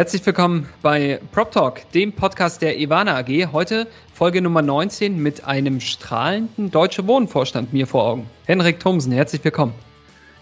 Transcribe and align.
Herzlich 0.00 0.24
willkommen 0.24 0.66
bei 0.80 1.20
Prop 1.30 1.50
Talk, 1.52 1.92
dem 1.92 2.14
Podcast 2.14 2.62
der 2.62 2.80
Ivana 2.80 3.18
AG. 3.18 3.52
Heute 3.52 3.86
Folge 4.14 4.40
Nummer 4.40 4.62
19 4.62 5.22
mit 5.22 5.44
einem 5.44 5.78
strahlenden 5.78 6.70
Deutsche 6.70 7.06
Wohnvorstand 7.06 7.74
mir 7.74 7.86
vor 7.86 8.04
Augen. 8.04 8.30
Henrik 8.46 8.80
Thomsen, 8.80 9.12
herzlich 9.12 9.44
willkommen. 9.44 9.74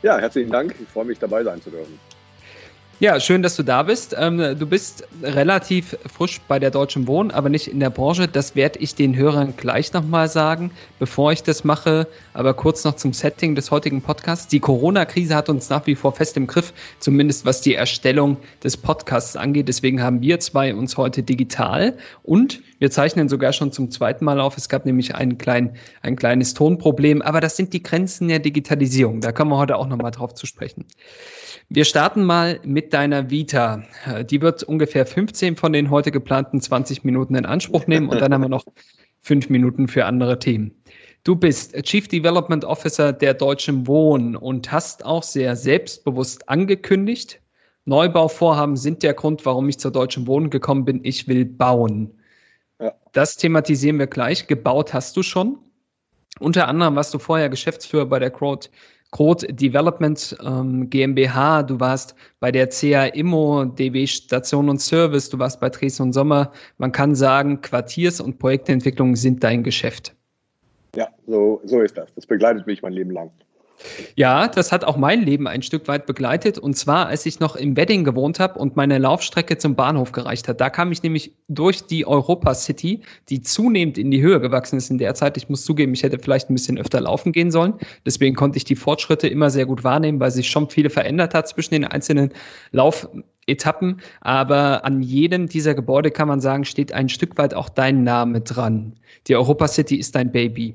Ja, 0.02 0.16
herzlichen 0.16 0.52
Dank. 0.52 0.76
Ich 0.80 0.86
freue 0.86 1.06
mich 1.06 1.18
dabei 1.18 1.42
sein 1.42 1.60
zu 1.60 1.70
dürfen. 1.70 1.98
Ja, 3.00 3.20
schön, 3.20 3.42
dass 3.42 3.54
du 3.54 3.62
da 3.62 3.84
bist. 3.84 4.16
Ähm, 4.18 4.38
du 4.38 4.66
bist 4.66 5.06
relativ 5.22 5.96
frisch 6.12 6.40
bei 6.48 6.58
der 6.58 6.72
Deutschen 6.72 7.06
Wohnen, 7.06 7.30
aber 7.30 7.48
nicht 7.48 7.68
in 7.68 7.78
der 7.78 7.90
Branche. 7.90 8.26
Das 8.26 8.56
werde 8.56 8.80
ich 8.80 8.96
den 8.96 9.14
Hörern 9.14 9.54
gleich 9.56 9.92
nochmal 9.92 10.28
sagen, 10.28 10.72
bevor 10.98 11.30
ich 11.30 11.44
das 11.44 11.62
mache. 11.62 12.08
Aber 12.34 12.54
kurz 12.54 12.82
noch 12.82 12.96
zum 12.96 13.12
Setting 13.12 13.54
des 13.54 13.70
heutigen 13.70 14.02
Podcasts. 14.02 14.48
Die 14.48 14.58
Corona-Krise 14.58 15.36
hat 15.36 15.48
uns 15.48 15.70
nach 15.70 15.86
wie 15.86 15.94
vor 15.94 16.12
fest 16.12 16.36
im 16.36 16.48
Griff, 16.48 16.72
zumindest 16.98 17.46
was 17.46 17.60
die 17.60 17.76
Erstellung 17.76 18.36
des 18.64 18.76
Podcasts 18.76 19.36
angeht. 19.36 19.68
Deswegen 19.68 20.02
haben 20.02 20.20
wir 20.20 20.40
zwei 20.40 20.74
uns 20.74 20.96
heute 20.96 21.22
digital 21.22 21.96
und 22.24 22.60
wir 22.80 22.90
zeichnen 22.90 23.28
sogar 23.28 23.52
schon 23.52 23.70
zum 23.70 23.92
zweiten 23.92 24.24
Mal 24.24 24.40
auf. 24.40 24.56
Es 24.56 24.68
gab 24.68 24.86
nämlich 24.86 25.14
ein, 25.14 25.38
klein, 25.38 25.76
ein 26.02 26.16
kleines 26.16 26.54
Tonproblem, 26.54 27.22
aber 27.22 27.40
das 27.40 27.56
sind 27.56 27.72
die 27.72 27.82
Grenzen 27.82 28.26
der 28.26 28.40
Digitalisierung. 28.40 29.20
Da 29.20 29.30
kommen 29.30 29.52
wir 29.52 29.58
heute 29.58 29.76
auch 29.76 29.86
nochmal 29.86 30.10
drauf 30.10 30.34
zu 30.34 30.46
sprechen. 30.46 30.84
Wir 31.70 31.84
starten 31.84 32.24
mal 32.24 32.60
mit 32.64 32.87
deiner 32.92 33.30
Vita. 33.30 33.82
Die 34.30 34.40
wird 34.40 34.62
ungefähr 34.62 35.06
15 35.06 35.56
von 35.56 35.72
den 35.72 35.90
heute 35.90 36.10
geplanten 36.10 36.60
20 36.60 37.04
Minuten 37.04 37.34
in 37.34 37.46
Anspruch 37.46 37.86
nehmen 37.86 38.08
und 38.08 38.20
dann 38.20 38.32
haben 38.32 38.42
wir 38.42 38.48
noch 38.48 38.64
fünf 39.20 39.48
Minuten 39.48 39.88
für 39.88 40.04
andere 40.04 40.38
Themen. 40.38 40.72
Du 41.24 41.36
bist 41.36 41.74
Chief 41.82 42.08
Development 42.08 42.64
Officer 42.64 43.12
der 43.12 43.34
Deutschen 43.34 43.86
Wohnen 43.86 44.36
und 44.36 44.70
hast 44.72 45.04
auch 45.04 45.22
sehr 45.22 45.56
selbstbewusst 45.56 46.48
angekündigt, 46.48 47.40
Neubauvorhaben 47.88 48.76
sind 48.76 49.02
der 49.02 49.14
Grund, 49.14 49.46
warum 49.46 49.66
ich 49.70 49.78
zur 49.78 49.90
Deutschen 49.90 50.26
Wohnen 50.26 50.50
gekommen 50.50 50.84
bin. 50.84 51.00
Ich 51.04 51.26
will 51.26 51.46
bauen. 51.46 52.20
Ja. 52.78 52.92
Das 53.12 53.38
thematisieren 53.38 53.98
wir 53.98 54.06
gleich. 54.06 54.46
Gebaut 54.46 54.92
hast 54.92 55.16
du 55.16 55.22
schon. 55.22 55.58
Unter 56.38 56.68
anderem 56.68 56.96
warst 56.96 57.14
du 57.14 57.18
vorher 57.18 57.48
Geschäftsführer 57.48 58.04
bei 58.04 58.18
der 58.18 58.30
Crowd 58.30 58.68
Code 59.10 59.46
Development 59.54 60.36
ähm, 60.44 60.90
GmbH, 60.90 61.62
du 61.62 61.80
warst 61.80 62.14
bei 62.40 62.52
der 62.52 62.68
CA 62.68 63.06
Immo, 63.06 63.64
DW 63.64 64.06
Station 64.06 64.68
und 64.68 64.80
Service, 64.80 65.30
du 65.30 65.38
warst 65.38 65.60
bei 65.60 65.70
Dresden 65.70 66.04
und 66.04 66.12
Sommer. 66.12 66.52
Man 66.76 66.92
kann 66.92 67.14
sagen, 67.14 67.60
Quartiers- 67.62 68.20
und 68.20 68.38
Projektentwicklung 68.38 69.16
sind 69.16 69.42
dein 69.42 69.62
Geschäft. 69.62 70.14
Ja, 70.94 71.08
so, 71.26 71.60
so 71.64 71.80
ist 71.80 71.96
das. 71.96 72.12
Das 72.14 72.26
begleitet 72.26 72.66
mich 72.66 72.82
mein 72.82 72.92
Leben 72.92 73.10
lang. 73.10 73.30
Ja, 74.16 74.48
das 74.48 74.72
hat 74.72 74.84
auch 74.84 74.96
mein 74.96 75.22
Leben 75.22 75.46
ein 75.46 75.62
Stück 75.62 75.86
weit 75.88 76.06
begleitet. 76.06 76.58
Und 76.58 76.74
zwar, 76.74 77.06
als 77.06 77.26
ich 77.26 77.40
noch 77.40 77.56
im 77.56 77.76
Wedding 77.76 78.04
gewohnt 78.04 78.40
habe 78.40 78.58
und 78.58 78.76
meine 78.76 78.98
Laufstrecke 78.98 79.58
zum 79.58 79.76
Bahnhof 79.76 80.12
gereicht 80.12 80.48
hat. 80.48 80.60
Da 80.60 80.70
kam 80.70 80.90
ich 80.92 81.02
nämlich 81.02 81.32
durch 81.48 81.86
die 81.86 82.06
Europa 82.06 82.54
City, 82.54 83.02
die 83.28 83.40
zunehmend 83.42 83.96
in 83.98 84.10
die 84.10 84.20
Höhe 84.20 84.40
gewachsen 84.40 84.76
ist 84.76 84.90
in 84.90 84.98
der 84.98 85.14
Zeit. 85.14 85.36
Ich 85.36 85.48
muss 85.48 85.64
zugeben, 85.64 85.94
ich 85.94 86.02
hätte 86.02 86.18
vielleicht 86.18 86.50
ein 86.50 86.54
bisschen 86.54 86.78
öfter 86.78 87.00
laufen 87.00 87.32
gehen 87.32 87.50
sollen. 87.50 87.74
Deswegen 88.04 88.34
konnte 88.34 88.56
ich 88.56 88.64
die 88.64 88.76
Fortschritte 88.76 89.28
immer 89.28 89.50
sehr 89.50 89.66
gut 89.66 89.84
wahrnehmen, 89.84 90.20
weil 90.20 90.30
sich 90.30 90.48
schon 90.48 90.68
viel 90.68 90.90
verändert 90.90 91.34
hat 91.34 91.48
zwischen 91.48 91.74
den 91.74 91.84
einzelnen 91.84 92.32
Laufetappen. 92.72 94.00
Aber 94.20 94.84
an 94.84 95.02
jedem 95.02 95.48
dieser 95.48 95.74
Gebäude 95.74 96.10
kann 96.10 96.28
man 96.28 96.40
sagen, 96.40 96.64
steht 96.64 96.92
ein 96.92 97.08
Stück 97.08 97.38
weit 97.38 97.54
auch 97.54 97.68
dein 97.68 98.02
Name 98.02 98.40
dran. 98.40 98.94
Die 99.28 99.36
Europa 99.36 99.68
City 99.68 99.96
ist 99.96 100.14
dein 100.14 100.32
Baby. 100.32 100.74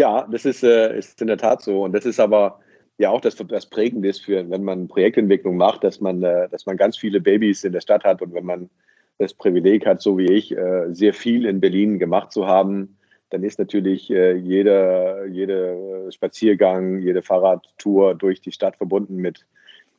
Ja, 0.00 0.26
das 0.30 0.46
ist, 0.46 0.62
äh, 0.62 0.96
ist 0.96 1.20
in 1.20 1.26
der 1.26 1.36
Tat 1.36 1.60
so. 1.60 1.82
Und 1.84 1.92
das 1.92 2.06
ist 2.06 2.18
aber 2.18 2.60
ja 2.96 3.10
auch 3.10 3.20
das, 3.20 3.36
das 3.36 3.66
Prägende 3.66 4.08
ist 4.08 4.24
für, 4.24 4.48
wenn 4.48 4.64
man 4.64 4.88
Projektentwicklung 4.88 5.58
macht, 5.58 5.84
dass 5.84 6.00
man, 6.00 6.22
äh, 6.22 6.48
dass 6.48 6.64
man 6.64 6.78
ganz 6.78 6.96
viele 6.96 7.20
Babys 7.20 7.64
in 7.64 7.74
der 7.74 7.82
Stadt 7.82 8.02
hat 8.04 8.22
und 8.22 8.32
wenn 8.32 8.46
man 8.46 8.70
das 9.18 9.34
Privileg 9.34 9.84
hat, 9.84 10.00
so 10.00 10.16
wie 10.16 10.32
ich, 10.32 10.56
äh, 10.56 10.86
sehr 10.94 11.12
viel 11.12 11.44
in 11.44 11.60
Berlin 11.60 11.98
gemacht 11.98 12.32
zu 12.32 12.46
haben, 12.46 12.96
dann 13.28 13.44
ist 13.44 13.58
natürlich 13.58 14.10
äh, 14.10 14.36
jeder, 14.36 15.26
jeder 15.26 16.10
Spaziergang, 16.10 17.00
jede 17.00 17.20
Fahrradtour 17.20 18.14
durch 18.14 18.40
die 18.40 18.52
Stadt 18.52 18.76
verbunden 18.76 19.16
mit 19.16 19.44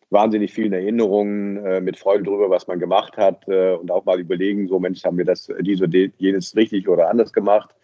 wahnsinnig 0.10 0.52
vielen 0.52 0.74
Erinnerungen, 0.74 1.64
äh, 1.64 1.80
mit 1.80 2.00
Freude 2.00 2.24
darüber, 2.24 2.50
was 2.50 2.66
man 2.66 2.80
gemacht 2.80 3.18
hat 3.18 3.48
äh, 3.48 3.74
und 3.74 3.92
auch 3.92 4.06
mal 4.06 4.20
überlegen, 4.20 4.68
so 4.68 4.80
Mensch, 4.80 5.04
haben 5.04 5.20
wir 5.20 5.26
das, 5.26 5.48
dies 5.60 5.80
oder 5.80 5.96
jenes 6.18 6.56
richtig 6.56 6.90
oder 6.90 7.08
anders 7.08 7.32
gemacht 7.32 7.76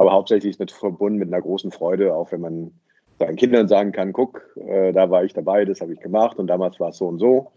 aber 0.00 0.12
hauptsächlich 0.12 0.58
ist 0.58 0.72
es 0.72 0.78
verbunden 0.78 1.18
mit 1.18 1.28
einer 1.28 1.42
großen 1.42 1.70
Freude, 1.70 2.14
auch 2.14 2.32
wenn 2.32 2.40
man 2.40 2.70
seinen 3.18 3.36
Kindern 3.36 3.68
sagen 3.68 3.92
kann, 3.92 4.14
guck, 4.14 4.42
äh, 4.56 4.92
da 4.92 5.10
war 5.10 5.24
ich 5.24 5.34
dabei, 5.34 5.66
das 5.66 5.82
habe 5.82 5.92
ich 5.92 6.00
gemacht 6.00 6.38
und 6.38 6.46
damals 6.46 6.80
war 6.80 6.88
es 6.88 6.96
so 6.96 7.06
und 7.06 7.18
so. 7.18 7.52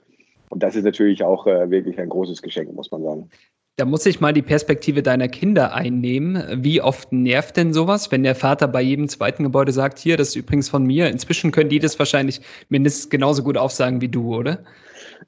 Und 0.50 0.62
das 0.62 0.76
ist 0.76 0.84
natürlich 0.84 1.24
auch 1.24 1.48
äh, 1.48 1.72
wirklich 1.72 1.98
ein 2.00 2.10
großes 2.10 2.42
Geschenk, 2.42 2.74
muss 2.74 2.92
man 2.92 3.02
sagen. 3.02 3.30
Da 3.78 3.86
muss 3.86 4.06
ich 4.06 4.20
mal 4.20 4.34
die 4.34 4.42
Perspektive 4.42 5.02
deiner 5.02 5.30
Kinder 5.30 5.74
einnehmen. 5.74 6.44
Wie 6.58 6.82
oft 6.82 7.14
nervt 7.14 7.56
denn 7.56 7.72
sowas, 7.72 8.12
wenn 8.12 8.24
der 8.24 8.36
Vater 8.36 8.68
bei 8.68 8.82
jedem 8.82 9.08
zweiten 9.08 9.44
Gebäude 9.44 9.72
sagt, 9.72 9.98
hier, 9.98 10.18
das 10.18 10.30
ist 10.30 10.36
übrigens 10.36 10.68
von 10.68 10.86
mir. 10.86 11.08
Inzwischen 11.08 11.52
können 11.52 11.70
die 11.70 11.80
das 11.80 11.98
wahrscheinlich 11.98 12.42
mindestens 12.68 13.10
genauso 13.10 13.44
gut 13.44 13.58
aufsagen 13.58 14.02
wie 14.02 14.10
du, 14.10 14.36
oder? 14.36 14.66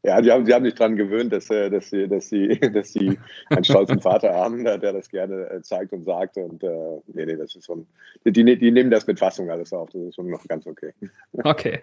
Ja, 0.04 0.22
die 0.22 0.32
haben, 0.32 0.46
die 0.46 0.54
haben 0.54 0.66
sich 0.66 0.76
daran 0.76 0.96
gewöhnt, 0.96 1.34
dass, 1.34 1.50
äh, 1.50 1.70
dass, 1.70 1.90
sie, 1.90 2.08
dass, 2.08 2.30
sie, 2.30 2.60
dass 2.74 2.94
sie 2.94 3.18
einen 3.50 3.64
stolzen 3.64 4.00
Vater 4.02 4.34
haben, 4.34 4.64
der, 4.64 4.78
das 4.78 5.10
gerne 5.10 5.50
äh, 5.50 5.62
zeigt 5.62 5.94
und 5.94 6.04
sagt. 6.04 6.38
Und 6.38 6.64
äh, 6.64 6.68
nee, 7.08 7.26
nee, 7.26 7.36
das 7.36 7.56
ist 7.56 7.66
schon, 7.66 7.86
die, 8.26 8.32
die 8.32 8.72
nehmen 8.72 8.92
das 8.92 9.08
mit 9.08 9.20
Fassung 9.20 9.50
alles 9.50 9.74
auf. 9.74 9.90
Das 9.92 10.02
ist 10.02 10.16
schon 10.16 10.30
noch 10.30 10.44
ganz 10.48 10.68
okay. 10.68 10.94
Okay. 11.44 11.80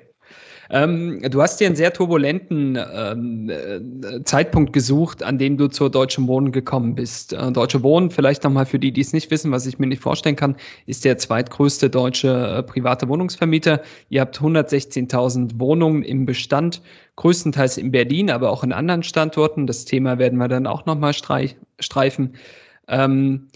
Ähm, 0.71 1.21
du 1.23 1.43
hast 1.43 1.61
dir 1.61 1.67
einen 1.67 1.77
sehr 1.77 1.93
turbulenten 1.93 2.79
ähm, 2.95 3.51
äh, 3.51 4.25
Zeitpunkt 4.25 4.73
gesucht, 4.73 5.23
an 5.23 5.39
dem 5.39 5.59
du 5.59 5.69
zur 5.69 5.91
Deutschen 5.91 6.29
Wohnen 6.29 6.53
gekommen 6.53 6.95
bist. 6.95 7.33
Äh, 7.33 7.53
Deutsche 7.53 7.83
Wohnen, 7.83 8.11
vielleicht 8.11 8.45
nochmal 8.45 8.65
für 8.65 8.79
die, 8.79 8.93
die 8.93 9.01
es 9.01 9.13
nicht 9.13 9.31
wissen, 9.31 9.53
was 9.53 9.67
ich 9.67 9.79
mir 9.79 9.87
nicht 9.87 10.03
vorstellen 10.03 10.37
kann, 10.37 10.57
ist 10.87 11.05
der 11.05 11.19
zweitgrößte 11.19 11.91
deutsche 11.91 12.29
äh, 12.29 12.63
private 12.63 13.09
Wohnungsvermieter. 13.09 13.83
Ihr 14.09 14.21
habt 14.21 14.41
116.000 14.41 15.59
Wohnungen 15.59 16.03
im 16.03 16.25
Bestand, 16.25 16.81
größtenteils 17.17 17.77
in 17.77 17.91
Berlin, 17.91 18.31
aber 18.31 18.51
auch 18.51 18.65
in 18.65 18.73
anderen 18.73 19.03
Standorten. 19.03 19.67
Das 19.67 19.85
Thema 19.85 20.19
werden 20.19 20.39
wir 20.39 20.49
dann 20.49 20.67
auch 20.67 20.87
nochmal 20.87 21.13
streifen. 21.15 22.37
Ähm, 22.89 23.49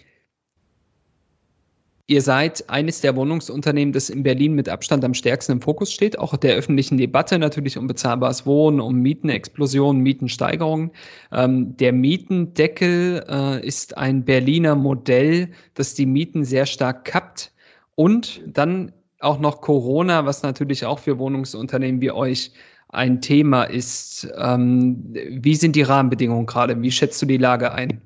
Ihr 2.08 2.22
seid 2.22 2.70
eines 2.70 3.00
der 3.00 3.16
Wohnungsunternehmen, 3.16 3.92
das 3.92 4.10
in 4.10 4.22
Berlin 4.22 4.54
mit 4.54 4.68
Abstand 4.68 5.04
am 5.04 5.12
stärksten 5.12 5.52
im 5.52 5.60
Fokus 5.60 5.92
steht, 5.92 6.20
auch 6.20 6.36
der 6.36 6.54
öffentlichen 6.54 6.98
Debatte 6.98 7.36
natürlich 7.36 7.76
um 7.76 7.88
bezahlbares 7.88 8.46
Wohnen, 8.46 8.78
um 8.78 9.00
Mietenexplosionen, 9.00 10.02
Mietensteigerungen. 10.02 10.92
Ähm, 11.32 11.76
der 11.78 11.92
Mietendeckel 11.92 13.24
äh, 13.28 13.66
ist 13.66 13.96
ein 13.96 14.24
Berliner 14.24 14.76
Modell, 14.76 15.50
das 15.74 15.94
die 15.94 16.06
Mieten 16.06 16.44
sehr 16.44 16.66
stark 16.66 17.06
kappt 17.06 17.52
und 17.96 18.40
dann 18.46 18.92
auch 19.18 19.40
noch 19.40 19.60
Corona, 19.60 20.26
was 20.26 20.44
natürlich 20.44 20.84
auch 20.84 21.00
für 21.00 21.18
Wohnungsunternehmen 21.18 22.00
wie 22.00 22.12
euch 22.12 22.52
ein 22.96 23.20
Thema 23.20 23.64
ist. 23.64 24.28
Ähm, 24.36 25.14
wie 25.14 25.54
sind 25.54 25.76
die 25.76 25.82
Rahmenbedingungen 25.82 26.46
gerade? 26.46 26.80
Wie 26.80 26.90
schätzt 26.90 27.20
du 27.22 27.26
die 27.26 27.36
Lage 27.36 27.72
ein? 27.72 28.00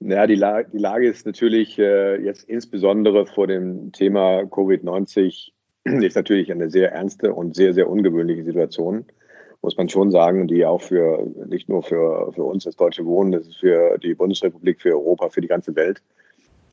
Naja, 0.00 0.26
die, 0.26 0.34
La 0.34 0.62
die 0.62 0.78
Lage 0.78 1.08
ist 1.08 1.26
natürlich 1.26 1.78
äh, 1.78 2.16
jetzt 2.24 2.48
insbesondere 2.48 3.26
vor 3.26 3.46
dem 3.46 3.92
Thema 3.92 4.40
Covid-19 4.40 5.50
ist 5.84 6.16
natürlich 6.16 6.50
eine 6.50 6.70
sehr 6.70 6.92
ernste 6.92 7.34
und 7.34 7.54
sehr, 7.54 7.74
sehr 7.74 7.88
ungewöhnliche 7.88 8.44
Situation, 8.44 9.04
muss 9.60 9.76
man 9.76 9.90
schon 9.90 10.10
sagen, 10.10 10.48
die 10.48 10.64
auch 10.64 10.80
für, 10.80 11.26
nicht 11.46 11.68
nur 11.68 11.82
für, 11.82 12.32
für 12.32 12.44
uns 12.44 12.66
als 12.66 12.76
Deutsche 12.76 13.04
Wohnen, 13.04 13.32
das 13.32 13.46
ist 13.46 13.58
für 13.58 13.98
die 13.98 14.14
Bundesrepublik, 14.14 14.80
für 14.80 14.92
Europa, 14.92 15.28
für 15.28 15.42
die 15.42 15.48
ganze 15.48 15.76
Welt 15.76 16.00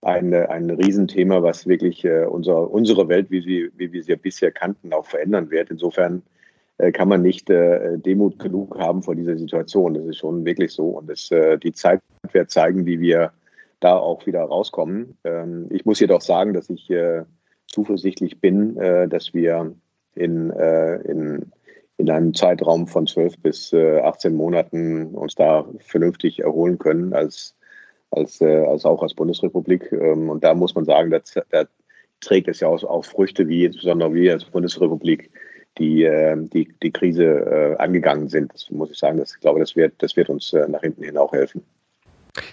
ein, 0.02 0.34
ein 0.34 0.70
Riesenthema, 0.70 1.44
was 1.44 1.68
wirklich 1.68 2.06
äh, 2.06 2.26
unser, 2.26 2.72
unsere 2.72 3.10
Welt, 3.10 3.30
wie, 3.30 3.42
sie, 3.42 3.70
wie 3.76 3.92
wir 3.92 4.04
sie 4.04 4.16
bisher 4.16 4.52
kannten, 4.52 4.94
auch 4.94 5.06
verändern 5.06 5.50
wird. 5.50 5.70
Insofern 5.70 6.22
kann 6.94 7.10
man 7.10 7.24
nicht 7.24 7.50
äh, 7.50 7.98
Demut 7.98 8.38
genug 8.38 8.78
haben 8.78 9.02
vor 9.02 9.16
dieser 9.16 9.38
Situation. 9.38 9.96
Das 9.96 10.06
ist 10.06 10.18
schon 10.18 10.46
wirklich 10.46 10.72
so. 10.72 10.90
Und 10.90 11.10
das, 11.10 11.32
äh, 11.32 11.58
die 11.58 11.74
Zeit 11.74 12.02
wird 12.32 12.52
zeigen, 12.52 12.86
wie 12.86 13.00
wir 13.00 13.32
da 13.80 13.98
auch 13.98 14.26
wieder 14.26 14.42
rauskommen. 14.42 15.18
Ähm, 15.24 15.68
ich 15.70 15.86
muss 15.86 16.00
jedoch 16.00 16.22
sagen, 16.22 16.54
dass 16.54 16.70
ich 16.70 16.90
äh, 16.90 17.24
zuversichtlich 17.68 18.40
bin, 18.40 18.78
äh, 18.78 19.08
dass 19.08 19.34
wir 19.34 19.76
in, 20.16 20.52
äh, 20.52 20.96
in, 21.02 21.52
in 21.98 22.10
einem 22.10 22.34
Zeitraum 22.34 22.88
von 22.88 23.08
12 23.08 23.40
bis 23.40 23.74
18 23.74 24.36
Monaten 24.36 25.16
uns 25.16 25.36
da 25.36 25.68
vernünftig 25.80 26.40
erholen 26.40 26.78
können 26.78 27.14
als, 27.14 27.56
als, 28.12 28.42
als 28.42 28.86
auch 28.86 29.02
als 29.02 29.16
Bundesrepublik. 29.16 29.92
Ähm, 29.92 30.30
und 30.30 30.44
da 30.44 30.54
muss 30.54 30.76
man 30.76 30.86
sagen, 30.86 31.10
da, 31.10 31.20
da 31.50 31.66
trägt 32.20 32.48
es 32.48 32.60
ja 32.60 32.68
auch, 32.68 32.84
auch 32.84 33.04
Früchte, 33.04 33.48
wie 33.48 33.66
insbesondere 33.66 34.14
wir 34.14 34.34
als 34.34 34.46
Bundesrepublik 34.46 35.32
die, 35.78 36.10
die, 36.54 36.68
die 36.82 36.92
Krise 36.92 37.76
angegangen 37.80 38.30
sind. 38.30 38.54
Das 38.54 38.70
muss 38.72 38.92
ich 38.92 38.98
sagen, 38.98 39.18
das, 39.18 39.34
ich 39.34 39.42
glaube, 39.42 39.60
das 39.60 39.76
wird, 39.76 39.94
das 40.00 40.16
wird 40.16 40.30
uns 40.30 40.54
nach 40.68 40.82
hinten 40.82 41.04
hin 41.04 41.18
auch 41.18 41.32
helfen. 41.32 41.64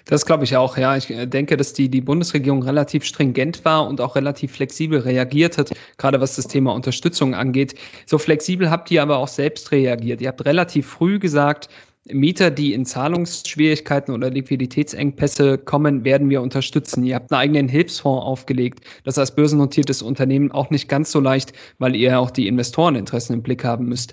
Das 0.07 0.27
glaube 0.27 0.45
ich 0.45 0.57
auch, 0.57 0.77
ja. 0.77 0.97
Ich 0.97 1.11
äh, 1.11 1.27
denke, 1.27 1.57
dass 1.57 1.73
die, 1.73 1.89
die 1.89 2.01
Bundesregierung 2.01 2.63
relativ 2.63 3.05
stringent 3.05 3.65
war 3.65 3.87
und 3.87 4.01
auch 4.01 4.17
relativ 4.17 4.53
flexibel 4.53 5.01
reagiert 5.01 5.59
hat, 5.59 5.73
gerade 5.99 6.21
was 6.21 6.37
das 6.37 6.47
Thema 6.47 6.73
Unterstützung 6.73 7.35
angeht. 7.35 7.75
So 8.07 8.19
flexibel 8.19 8.71
habt 8.71 8.91
ihr 8.91 9.03
aber 9.03 9.19
auch 9.19 9.29
selbst 9.29 9.73
reagiert. 9.73 10.21
Ihr 10.21 10.29
habt 10.29 10.45
relativ 10.45 10.87
früh 10.87 11.19
gesagt, 11.19 11.69
Mieter, 12.07 12.51
die 12.51 12.75
in 12.75 12.85
Zahlungsschwierigkeiten 12.85 14.13
oder 14.13 14.29
Liquiditätsengpässe 14.29 15.57
kommen, 15.57 16.05
werden 16.05 16.29
wir 16.29 16.43
unterstützen. 16.43 17.03
Ihr 17.05 17.15
habt 17.15 17.33
einen 17.33 17.41
eigenen 17.41 17.69
Hilfsfonds 17.69 18.27
aufgelegt. 18.27 18.81
Das 19.05 19.19
als 19.19 19.35
börsennotiertes 19.35 20.03
Unternehmen 20.03 20.53
auch 20.53 20.69
nicht 20.69 20.89
ganz 20.89 21.11
so 21.11 21.21
leicht, 21.21 21.55
weil 21.79 21.97
ihr 21.97 22.19
auch 22.21 22.31
die 22.31 22.47
Investoreninteressen 22.47 23.37
im 23.37 23.43
Blick 23.43 23.65
haben 23.65 23.87
müsst. 23.87 24.13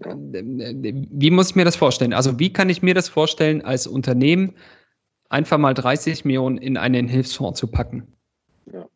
Wie 0.00 1.30
muss 1.30 1.50
ich 1.50 1.56
mir 1.56 1.64
das 1.64 1.76
vorstellen? 1.76 2.12
Also 2.12 2.38
wie 2.38 2.52
kann 2.52 2.68
ich 2.68 2.82
mir 2.82 2.94
das 2.94 3.08
vorstellen 3.08 3.62
als 3.62 3.86
Unternehmen, 3.86 4.54
einfach 5.28 5.58
mal 5.58 5.74
30 5.74 6.24
Millionen 6.24 6.58
in 6.58 6.76
einen 6.76 7.08
Hilfsfonds 7.08 7.58
zu 7.58 7.66
packen? 7.66 8.06
Ja. 8.72 8.86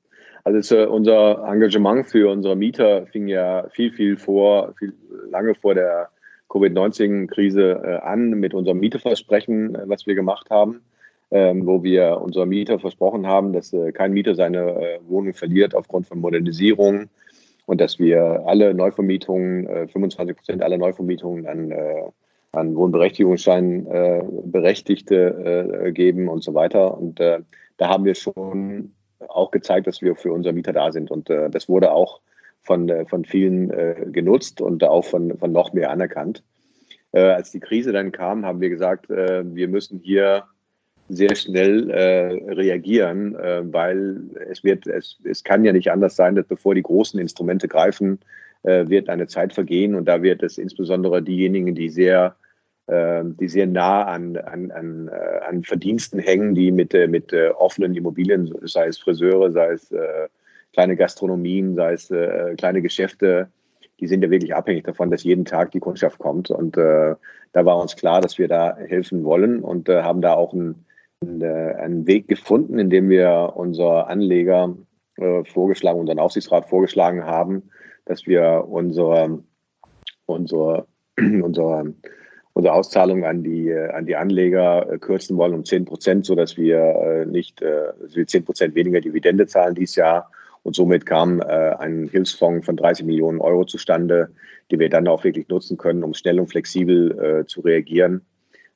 Also 0.44 0.76
äh, 0.76 0.86
unser 0.86 1.44
Engagement 1.44 2.06
für 2.06 2.30
unsere 2.30 2.56
Mieter 2.56 3.06
fing 3.08 3.28
ja 3.28 3.68
viel, 3.70 3.92
viel 3.92 4.16
vor, 4.16 4.74
viel 4.78 4.94
lange 5.30 5.54
vor 5.54 5.74
der 5.74 6.10
Covid-19-Krise 6.48 7.82
äh, 7.84 7.96
an 8.06 8.30
mit 8.30 8.54
unserem 8.54 8.80
Mieterversprechen, 8.80 9.74
äh, 9.74 9.82
was 9.86 10.06
wir 10.06 10.14
gemacht 10.14 10.50
haben, 10.50 10.82
ähm, 11.30 11.66
wo 11.66 11.82
wir 11.82 12.20
unser 12.22 12.46
Mieter 12.46 12.78
versprochen 12.78 13.26
haben, 13.26 13.52
dass 13.52 13.72
äh, 13.72 13.92
kein 13.92 14.12
Mieter 14.12 14.34
seine 14.34 14.98
Wohnung 15.06 15.34
verliert 15.34 15.74
aufgrund 15.74 16.06
von 16.06 16.20
Modernisierung 16.20 17.08
und 17.66 17.80
dass 17.80 17.98
wir 17.98 18.44
alle 18.46 18.72
Neuvermietungen, 18.72 19.88
25 19.88 20.30
äh, 20.30 20.34
Prozent 20.34 20.62
aller 20.62 20.78
Neuvermietungen 20.78 21.46
an 21.46 22.12
an 22.52 22.74
Wohnberechtigungsschein 22.74 23.84
Berechtigte 24.46 25.92
geben 25.92 26.28
und 26.28 26.42
so 26.42 26.54
weiter. 26.54 26.96
Und 26.96 27.20
da 27.20 27.42
haben 27.78 28.06
wir 28.06 28.14
schon 28.14 28.94
auch 29.28 29.50
gezeigt, 29.50 29.86
dass 29.86 30.00
wir 30.00 30.16
für 30.16 30.32
unsere 30.32 30.54
Mieter 30.54 30.72
da 30.72 30.90
sind. 30.90 31.10
Und 31.10 31.28
das 31.28 31.68
wurde 31.68 31.92
auch 31.92 32.20
von, 32.62 32.88
äh, 32.88 33.06
von 33.06 33.24
vielen 33.24 33.70
äh, 33.70 34.06
genutzt 34.10 34.60
und 34.60 34.84
auch 34.84 35.04
von, 35.04 35.36
von 35.38 35.52
noch 35.52 35.72
mehr 35.72 35.90
anerkannt. 35.90 36.42
Äh, 37.12 37.20
als 37.20 37.50
die 37.50 37.60
Krise 37.60 37.92
dann 37.92 38.12
kam, 38.12 38.44
haben 38.44 38.60
wir 38.60 38.68
gesagt, 38.68 39.10
äh, 39.10 39.42
wir 39.54 39.68
müssen 39.68 39.98
hier 39.98 40.44
sehr 41.08 41.34
schnell 41.34 41.88
äh, 41.88 42.52
reagieren, 42.52 43.34
äh, 43.36 43.62
weil 43.72 44.20
es 44.50 44.62
wird, 44.62 44.86
es, 44.86 45.18
es 45.24 45.42
kann 45.42 45.64
ja 45.64 45.72
nicht 45.72 45.90
anders 45.90 46.16
sein, 46.16 46.34
dass 46.34 46.46
bevor 46.46 46.74
die 46.74 46.82
großen 46.82 47.18
Instrumente 47.18 47.68
greifen, 47.68 48.20
wird 48.64 49.08
eine 49.08 49.28
Zeit 49.28 49.52
vergehen 49.52 49.94
und 49.94 50.06
da 50.06 50.20
wird 50.20 50.42
es 50.42 50.58
insbesondere 50.58 51.22
diejenigen, 51.22 51.76
die 51.76 51.88
sehr 51.88 52.34
die 52.90 53.48
sehr 53.48 53.66
nah 53.68 54.02
an, 54.02 54.36
an, 54.36 54.72
an, 54.72 55.08
an 55.08 55.62
Verdiensten 55.62 56.18
hängen, 56.18 56.56
die 56.56 56.72
mit, 56.72 56.92
mit 57.08 57.32
offenen 57.32 57.94
Immobilien, 57.94 58.52
sei 58.62 58.88
es 58.88 58.98
Friseure, 58.98 59.52
sei 59.52 59.74
es 59.74 59.94
kleine 60.72 60.96
Gastronomien, 60.96 61.74
sei 61.74 61.92
es 61.92 62.08
kleine 62.56 62.82
Geschäfte, 62.82 63.50
die 64.00 64.06
sind 64.06 64.22
ja 64.22 64.30
wirklich 64.30 64.54
abhängig 64.54 64.84
davon, 64.84 65.10
dass 65.10 65.24
jeden 65.24 65.44
Tag 65.44 65.72
die 65.72 65.80
Kundschaft 65.80 66.18
kommt. 66.18 66.50
Und 66.50 66.76
äh, 66.76 67.14
da 67.52 67.64
war 67.64 67.78
uns 67.78 67.96
klar, 67.96 68.20
dass 68.20 68.38
wir 68.38 68.48
da 68.48 68.76
helfen 68.76 69.24
wollen 69.24 69.60
und 69.60 69.88
äh, 69.88 70.02
haben 70.02 70.20
da 70.20 70.34
auch 70.34 70.52
einen, 70.52 70.84
einen 71.20 72.06
Weg 72.06 72.28
gefunden, 72.28 72.78
indem 72.78 73.08
wir 73.08 73.54
unser 73.56 74.08
Anleger 74.08 74.76
äh, 75.16 75.44
vorgeschlagen, 75.44 75.98
unseren 75.98 76.20
Aufsichtsrat 76.20 76.68
vorgeschlagen 76.68 77.24
haben, 77.24 77.70
dass 78.04 78.26
wir 78.26 78.66
unsere, 78.68 79.42
unsere, 80.26 80.86
unsere, 81.16 81.94
unsere 82.52 82.74
Auszahlung 82.74 83.24
an 83.24 83.42
die, 83.42 83.74
an 83.74 84.06
die 84.06 84.14
Anleger 84.14 84.92
äh, 84.92 84.98
kürzen 84.98 85.36
wollen 85.36 85.54
um 85.54 85.64
10 85.64 85.86
Prozent, 85.86 86.24
sodass 86.24 86.56
wir 86.56 86.78
äh, 86.78 87.26
nicht 87.26 87.60
dass 87.60 88.14
wir 88.14 88.26
10 88.28 88.44
Prozent 88.44 88.74
weniger 88.76 89.00
Dividende 89.00 89.48
zahlen 89.48 89.74
dieses 89.74 89.96
Jahr. 89.96 90.30
Und 90.68 90.76
somit 90.76 91.06
kam 91.06 91.40
ein 91.40 92.08
Hilfsfonds 92.12 92.66
von 92.66 92.76
30 92.76 93.06
Millionen 93.06 93.40
Euro 93.40 93.64
zustande, 93.64 94.28
die 94.70 94.78
wir 94.78 94.90
dann 94.90 95.08
auch 95.08 95.24
wirklich 95.24 95.48
nutzen 95.48 95.78
können, 95.78 96.04
um 96.04 96.12
schnell 96.12 96.38
und 96.38 96.48
flexibel 96.48 97.44
zu 97.46 97.62
reagieren 97.62 98.20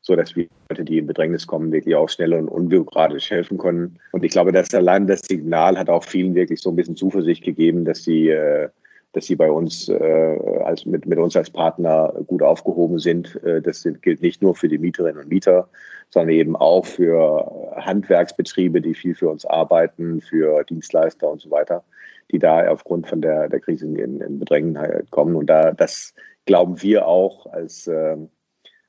so 0.02 0.16
dass 0.16 0.34
wir 0.34 0.48
Leute, 0.68 0.84
die 0.84 0.98
in 0.98 1.06
Bedrängnis 1.06 1.46
kommen, 1.46 1.72
wirklich 1.72 1.94
auch 1.94 2.08
schnell 2.08 2.34
und 2.34 2.48
unbürokratisch 2.48 3.30
helfen 3.30 3.56
können. 3.56 3.98
Und 4.10 4.24
ich 4.24 4.32
glaube, 4.32 4.52
dass 4.52 4.74
allein 4.74 5.06
das 5.06 5.20
Signal 5.20 5.78
hat 5.78 5.88
auch 5.88 6.04
vielen 6.04 6.34
wirklich 6.34 6.60
so 6.60 6.70
ein 6.70 6.76
bisschen 6.76 6.96
Zuversicht 6.96 7.44
gegeben, 7.44 7.84
dass 7.84 8.02
sie 8.02 8.28
äh, 8.28 8.68
dass 9.12 9.26
sie 9.26 9.36
bei 9.36 9.50
uns 9.50 9.88
äh, 9.88 10.38
als 10.64 10.86
mit, 10.86 11.06
mit 11.06 11.18
uns 11.18 11.36
als 11.36 11.50
Partner 11.50 12.14
gut 12.26 12.42
aufgehoben 12.42 12.98
sind. 12.98 13.42
Äh, 13.44 13.60
das 13.60 13.86
gilt 14.00 14.22
nicht 14.22 14.42
nur 14.42 14.54
für 14.54 14.68
die 14.68 14.78
Mieterinnen 14.78 15.22
und 15.22 15.28
Mieter, 15.28 15.68
sondern 16.10 16.34
eben 16.34 16.56
auch 16.56 16.86
für 16.86 17.72
Handwerksbetriebe, 17.76 18.80
die 18.80 18.94
viel 18.94 19.14
für 19.14 19.28
uns 19.28 19.44
arbeiten, 19.44 20.20
für 20.20 20.64
Dienstleister 20.64 21.30
und 21.30 21.40
so 21.40 21.50
weiter, 21.50 21.84
die 22.30 22.38
da 22.38 22.68
aufgrund 22.68 23.06
von 23.06 23.20
der, 23.20 23.48
der 23.48 23.60
Krise 23.60 23.86
in, 23.86 24.20
in 24.20 24.38
Bedrängenheit 24.38 25.10
kommen. 25.10 25.36
Und 25.36 25.46
da 25.46 25.72
das 25.72 26.14
glauben 26.46 26.80
wir 26.82 27.06
auch 27.06 27.46
als 27.46 27.86
äh, 27.86 28.16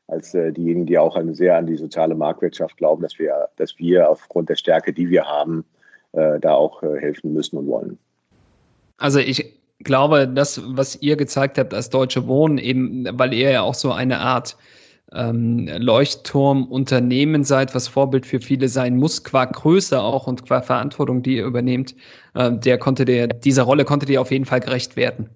als 0.08 0.34
äh, 0.34 0.52
diejenigen, 0.52 0.86
die 0.86 0.98
auch 0.98 1.16
an, 1.16 1.34
sehr 1.34 1.58
an 1.58 1.66
die 1.66 1.78
soziale 1.78 2.16
Marktwirtschaft 2.16 2.78
glauben, 2.78 3.02
dass 3.02 3.18
wir, 3.20 3.48
dass 3.56 3.78
wir 3.80 4.10
aufgrund 4.10 4.50
der 4.50 4.56
Stärke, 4.56 4.94
die 4.94 5.10
wir 5.10 5.26
haben, 5.26 5.66
äh, 6.12 6.40
da 6.40 6.54
auch 6.54 6.84
äh, 6.84 7.00
helfen 7.00 7.34
müssen 7.34 7.58
und 7.58 7.68
wollen. 7.68 7.98
Also 8.98 9.20
ich 9.20 9.63
glaube, 9.84 10.28
das, 10.28 10.62
was 10.66 10.96
ihr 11.02 11.16
gezeigt 11.16 11.58
habt 11.58 11.74
als 11.74 11.90
Deutsche 11.90 12.28
Wohnen, 12.28 12.58
eben, 12.58 13.08
weil 13.12 13.34
ihr 13.34 13.52
ja 13.52 13.62
auch 13.62 13.76
so 13.76 13.92
eine 13.92 14.20
Art 14.20 14.56
ähm, 15.14 15.70
Leuchtturmunternehmen 15.78 17.44
seid, 17.44 17.76
was 17.76 17.88
Vorbild 17.88 18.26
für 18.26 18.40
viele 18.40 18.68
sein 18.68 18.98
muss, 18.98 19.24
qua 19.24 19.46
Größe 19.46 20.02
auch 20.02 20.28
und 20.28 20.46
qua 20.46 20.62
Verantwortung, 20.62 21.22
die 21.22 21.38
ihr 21.38 21.46
übernehmt, 21.46 21.96
äh, 22.34 22.52
der 22.52 22.78
konnte 22.78 23.06
der, 23.06 23.28
dieser 23.28 23.64
Rolle 23.64 23.86
konnte 23.86 24.12
ihr 24.12 24.22
auf 24.22 24.32
jeden 24.32 24.46
Fall 24.46 24.60
gerecht 24.60 24.96
werden. 24.96 25.30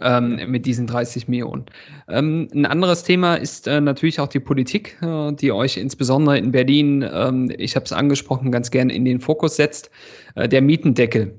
Ähm, 0.00 0.38
mit 0.46 0.64
diesen 0.64 0.86
30 0.86 1.26
Millionen. 1.26 1.66
Ähm, 2.08 2.46
ein 2.54 2.66
anderes 2.66 3.02
Thema 3.02 3.34
ist 3.34 3.66
äh, 3.66 3.80
natürlich 3.80 4.20
auch 4.20 4.28
die 4.28 4.38
Politik, 4.38 4.96
äh, 5.02 5.32
die 5.32 5.50
euch 5.50 5.76
insbesondere 5.76 6.38
in 6.38 6.52
Berlin, 6.52 7.04
ähm, 7.12 7.50
ich 7.58 7.74
habe 7.74 7.84
es 7.84 7.92
angesprochen, 7.92 8.52
ganz 8.52 8.70
gerne 8.70 8.92
in 8.92 9.04
den 9.04 9.18
Fokus 9.18 9.56
setzt. 9.56 9.90
Äh, 10.36 10.48
der 10.48 10.62
Mietendeckel 10.62 11.34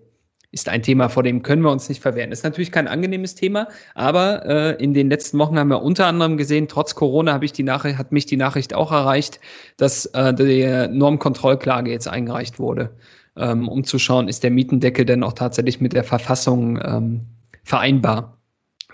ist 0.51 0.67
ein 0.67 0.81
Thema, 0.81 1.09
vor 1.09 1.23
dem 1.23 1.43
können 1.43 1.61
wir 1.61 1.71
uns 1.71 1.89
nicht 1.89 2.01
verwehren. 2.01 2.31
Ist 2.31 2.43
natürlich 2.43 2.71
kein 2.71 2.87
angenehmes 2.87 3.35
Thema, 3.35 3.67
aber 3.93 4.45
äh, 4.45 4.83
in 4.83 4.93
den 4.93 5.09
letzten 5.09 5.37
Wochen 5.37 5.59
haben 5.59 5.69
wir 5.69 5.83
unter 5.83 6.07
anderem 6.07 6.37
gesehen, 6.37 6.67
trotz 6.67 6.95
Corona 6.95 7.33
habe 7.33 7.45
ich 7.45 7.53
die 7.53 7.63
Nachricht, 7.63 7.97
hat 7.97 8.11
mich 8.11 8.25
die 8.25 8.37
Nachricht 8.37 8.73
auch 8.73 8.91
erreicht, 8.91 9.39
dass 9.77 10.07
äh, 10.07 10.33
die 10.33 10.87
Normkontrollklage 10.91 11.91
jetzt 11.91 12.07
eingereicht 12.07 12.57
wurde, 12.57 12.89
ähm, 13.37 13.67
um 13.67 13.83
zu 13.83 13.99
schauen, 13.99 14.27
ist 14.27 14.43
der 14.43 14.51
Mietendeckel 14.51 15.05
denn 15.05 15.23
auch 15.23 15.33
tatsächlich 15.33 15.81
mit 15.81 15.93
der 15.93 16.03
Verfassung 16.03 16.79
ähm, 16.83 17.21
vereinbar. 17.63 18.37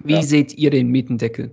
Wie 0.03 0.13
ja. 0.13 0.21
seht 0.21 0.57
ihr 0.57 0.71
den 0.71 0.89
Mietendeckel? 0.89 1.51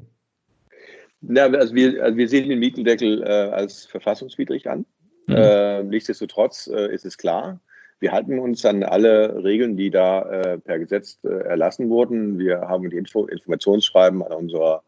Ja, 1.22 1.44
also 1.46 1.74
wir, 1.74 2.02
also 2.02 2.16
wir 2.16 2.28
sehen 2.28 2.48
den 2.48 2.58
Mietendeckel 2.58 3.22
äh, 3.22 3.26
als 3.26 3.86
verfassungswidrig 3.86 4.68
an. 4.68 4.84
Mhm. 5.28 5.36
Äh, 5.36 5.82
nichtsdestotrotz 5.84 6.66
äh, 6.66 6.92
ist 6.92 7.04
es 7.04 7.16
klar, 7.16 7.60
wir 8.02 8.10
halten 8.10 8.40
uns 8.40 8.66
an 8.66 8.82
alle 8.82 9.44
Regeln, 9.44 9.76
die 9.76 9.90
da 9.90 10.22
äh, 10.22 10.58
per 10.58 10.80
Gesetz 10.80 11.20
äh, 11.22 11.28
erlassen 11.28 11.88
wurden. 11.88 12.36
Wir 12.36 12.62
haben 12.62 12.90
die 12.90 12.96
Info 12.96 13.26
Informationsschreiben 13.26 14.24
an 14.24 14.32
unsere 14.32 14.82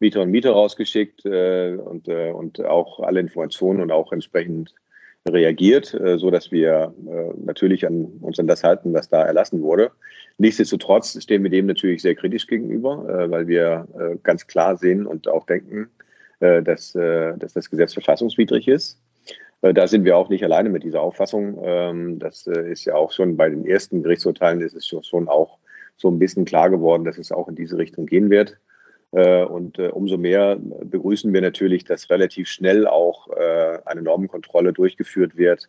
Mieter 0.00 0.22
und 0.22 0.30
Mieter 0.30 0.52
rausgeschickt 0.52 1.26
äh, 1.26 1.76
und, 1.76 2.08
äh, 2.08 2.30
und 2.30 2.64
auch 2.64 3.00
alle 3.00 3.20
Informationen 3.20 3.82
und 3.82 3.92
auch 3.92 4.12
entsprechend 4.12 4.74
reagiert, 5.28 5.92
äh, 5.92 6.16
so 6.18 6.30
dass 6.30 6.52
wir 6.52 6.94
äh, 7.06 7.38
natürlich 7.44 7.86
an 7.86 8.06
uns 8.22 8.40
an 8.40 8.46
das 8.46 8.64
halten, 8.64 8.94
was 8.94 9.10
da 9.10 9.22
erlassen 9.22 9.62
wurde. 9.62 9.90
Nichtsdestotrotz 10.38 11.22
stehen 11.22 11.42
wir 11.42 11.50
dem 11.50 11.66
natürlich 11.66 12.00
sehr 12.00 12.14
kritisch 12.14 12.46
gegenüber, 12.46 13.06
äh, 13.08 13.30
weil 13.30 13.46
wir 13.46 13.86
ganz 14.22 14.46
klar 14.46 14.78
sehen 14.78 15.06
und 15.06 15.28
auch 15.28 15.44
denken, 15.46 15.90
dass, 16.40 16.92
dass 16.92 17.52
das 17.54 17.70
Gesetz 17.70 17.94
verfassungswidrig 17.94 18.68
ist. 18.68 19.00
Äh, 19.64 19.72
da 19.72 19.88
sind 19.88 20.04
wir 20.04 20.16
auch 20.16 20.28
nicht 20.28 20.44
alleine 20.44 20.68
mit 20.68 20.84
dieser 20.84 21.00
Auffassung. 21.00 21.58
Ähm, 21.64 22.18
das 22.18 22.46
äh, 22.46 22.70
ist 22.70 22.84
ja 22.84 22.94
auch 22.94 23.12
schon 23.12 23.36
bei 23.36 23.48
den 23.48 23.66
ersten 23.66 24.02
Gerichtsurteilen 24.02 24.60
ist 24.60 24.74
es 24.74 24.86
schon 24.86 25.28
auch 25.28 25.58
so 25.96 26.08
ein 26.10 26.18
bisschen 26.18 26.44
klar 26.44 26.68
geworden, 26.70 27.04
dass 27.04 27.18
es 27.18 27.32
auch 27.32 27.48
in 27.48 27.54
diese 27.54 27.78
Richtung 27.78 28.04
gehen 28.04 28.28
wird. 28.28 28.58
Äh, 29.12 29.44
und 29.44 29.78
umso 29.78 30.18
mehr 30.18 30.58
begrüßen 30.82 31.32
wir 31.32 31.40
natürlich, 31.40 31.84
dass 31.84 32.10
relativ 32.10 32.48
schnell 32.48 32.86
auch 32.86 33.28
eine 33.86 34.02
Normenkontrolle 34.02 34.72
durchgeführt 34.72 35.36
wird, 35.36 35.68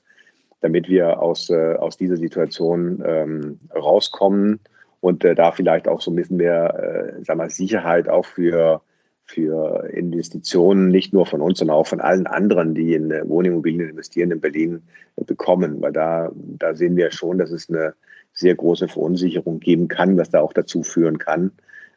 damit 0.61 0.89
wir 0.89 1.21
aus, 1.21 1.51
aus 1.51 1.97
dieser 1.97 2.17
Situation 2.17 3.03
ähm, 3.05 3.59
rauskommen 3.73 4.59
und 4.99 5.23
da 5.23 5.51
vielleicht 5.51 5.87
auch 5.87 6.01
so 6.01 6.11
ein 6.11 6.15
bisschen 6.15 6.37
mehr 6.37 7.13
sag 7.21 7.37
mal, 7.37 7.49
Sicherheit 7.49 8.09
auch 8.09 8.25
für 8.25 8.81
für 9.25 9.89
Investitionen 9.91 10.89
nicht 10.89 11.11
nur 11.11 11.25
von 11.25 11.41
uns, 11.41 11.59
sondern 11.59 11.77
auch 11.77 11.87
von 11.87 11.99
allen 11.99 12.27
anderen, 12.27 12.75
die 12.75 12.93
in 12.93 13.09
Wohnimmobilien 13.27 13.89
investieren 13.89 14.31
in 14.31 14.39
Berlin, 14.39 14.83
bekommen. 15.25 15.81
Weil 15.81 15.93
da, 15.93 16.31
da 16.35 16.75
sehen 16.75 16.95
wir 16.95 17.11
schon, 17.11 17.37
dass 17.37 17.51
es 17.51 17.69
eine 17.69 17.93
sehr 18.33 18.55
große 18.55 18.87
Verunsicherung 18.87 19.59
geben 19.59 19.87
kann, 19.87 20.17
was 20.17 20.29
da 20.29 20.41
auch 20.41 20.53
dazu 20.53 20.83
führen 20.83 21.17
kann, 21.17 21.51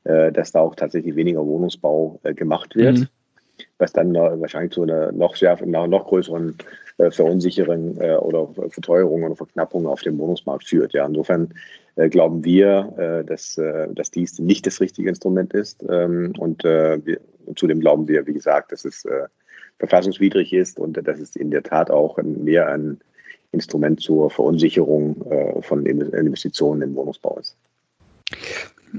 äh, 0.05 0.33
dass 0.33 0.53
da 0.53 0.61
auch 0.61 0.75
tatsächlich 0.75 1.17
weniger 1.17 1.45
Wohnungsbau 1.45 2.21
äh, 2.23 2.33
gemacht 2.33 2.77
wird. 2.77 3.01
Mhm. 3.01 3.09
Was 3.79 3.93
dann 3.93 4.15
wahrscheinlich 4.15 4.73
zu 4.73 4.83
einer 4.83 5.11
noch 5.11 5.35
schärferen, 5.35 5.73
noch 5.73 6.07
größeren 6.07 6.55
äh, 6.99 7.11
Verunsicherung 7.11 7.97
oder 7.97 8.49
Verteuerung 8.69 9.25
oder 9.25 9.35
Verknappung 9.35 9.89
auf 9.89 10.03
dem 10.03 10.17
Wohnungsmarkt 10.19 10.65
führt. 10.69 10.93
Ja, 10.93 11.05
insofern 11.05 11.53
glauben 12.11 12.45
wir, 12.45 13.25
dass, 13.27 13.61
dass 13.91 14.11
dies 14.11 14.39
nicht 14.39 14.67
das 14.67 14.81
richtige 14.81 15.09
Instrument 15.09 15.53
ist. 15.53 15.85
Ähm, 15.89 16.33
und 16.39 16.63
wir, 16.63 17.21
zudem 17.57 17.81
glauben 17.81 18.07
wir, 18.07 18.27
wie 18.27 18.35
gesagt, 18.35 18.73
dass 18.73 18.85
es 18.85 19.05
verfassungswidrig 19.79 20.53
ist 20.53 20.79
und 20.79 20.95
dass 21.07 21.19
es 21.19 21.35
in 21.35 21.51
der 21.51 21.63
Tat 21.63 21.91
auch 21.91 22.19
mehr 22.23 22.69
ein 22.69 23.01
Instrument 23.53 24.01
zur 24.01 24.31
Verunsicherung 24.31 25.63
von 25.63 25.87
Investitionen 25.87 26.83
im 26.83 26.95
Wohnungsbau 26.95 27.39
ist. 27.41 27.57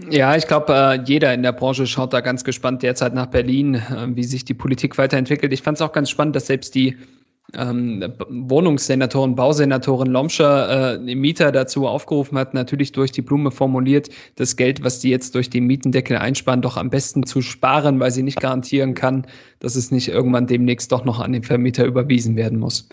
Ja, 0.09 0.35
ich 0.35 0.47
glaube, 0.47 0.73
äh, 0.73 1.01
jeder 1.05 1.33
in 1.33 1.43
der 1.43 1.51
Branche 1.51 1.87
schaut 1.87 2.13
da 2.13 2.21
ganz 2.21 2.43
gespannt 2.43 2.83
derzeit 2.83 3.13
nach 3.13 3.27
Berlin, 3.27 3.75
äh, 3.75 4.07
wie 4.09 4.23
sich 4.23 4.45
die 4.45 4.53
Politik 4.53 4.97
weiterentwickelt. 4.97 5.51
Ich 5.51 5.61
fand 5.61 5.77
es 5.77 5.81
auch 5.81 5.91
ganz 5.91 6.09
spannend, 6.09 6.35
dass 6.35 6.47
selbst 6.47 6.75
die 6.75 6.97
ähm, 7.53 8.03
Wohnungssenatorin, 8.29 9.35
Bausenatorin 9.35 10.11
Lomscher 10.11 10.95
äh, 10.95 11.15
Mieter 11.15 11.51
dazu 11.51 11.87
aufgerufen 11.87 12.37
hat, 12.37 12.53
natürlich 12.53 12.91
durch 12.91 13.11
die 13.11 13.21
Blume 13.21 13.51
formuliert, 13.51 14.09
das 14.35 14.55
Geld, 14.55 14.83
was 14.83 14.99
die 14.99 15.09
jetzt 15.09 15.35
durch 15.35 15.49
den 15.49 15.65
Mietendeckel 15.65 16.17
einsparen, 16.17 16.61
doch 16.61 16.77
am 16.77 16.89
besten 16.89 17.25
zu 17.25 17.41
sparen, 17.41 17.99
weil 17.99 18.11
sie 18.11 18.23
nicht 18.23 18.39
garantieren 18.39 18.93
kann, 18.93 19.25
dass 19.59 19.75
es 19.75 19.91
nicht 19.91 20.09
irgendwann 20.09 20.47
demnächst 20.47 20.91
doch 20.91 21.05
noch 21.05 21.19
an 21.19 21.33
den 21.33 21.43
Vermieter 21.43 21.85
überwiesen 21.85 22.35
werden 22.35 22.59
muss. 22.59 22.89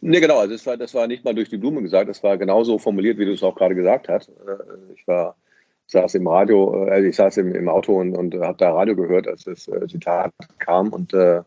Nee, 0.00 0.20
genau, 0.20 0.38
also 0.38 0.52
das 0.52 0.66
war, 0.66 0.76
das 0.76 0.94
war 0.94 1.06
nicht 1.06 1.24
mal 1.24 1.34
durch 1.34 1.48
die 1.48 1.56
Blume 1.56 1.82
gesagt, 1.82 2.08
das 2.08 2.22
war 2.22 2.36
genauso 2.36 2.78
formuliert, 2.78 3.18
wie 3.18 3.24
du 3.24 3.32
es 3.32 3.42
auch 3.42 3.54
gerade 3.54 3.74
gesagt 3.74 4.08
hast. 4.08 4.28
Äh, 4.28 4.92
ich 4.94 5.06
war 5.06 5.36
saß 5.86 6.16
im 6.16 6.26
Radio, 6.26 6.84
also 6.84 7.08
ich 7.08 7.16
saß 7.16 7.36
im, 7.38 7.54
im 7.54 7.68
Auto 7.68 7.98
und, 7.98 8.16
und 8.16 8.34
habe 8.40 8.58
da 8.58 8.72
Radio 8.72 8.96
gehört, 8.96 9.28
als 9.28 9.44
das 9.44 9.68
äh, 9.68 9.86
Zitat 9.86 10.32
kam 10.58 10.92
und 10.92 11.14
äh, 11.14 11.42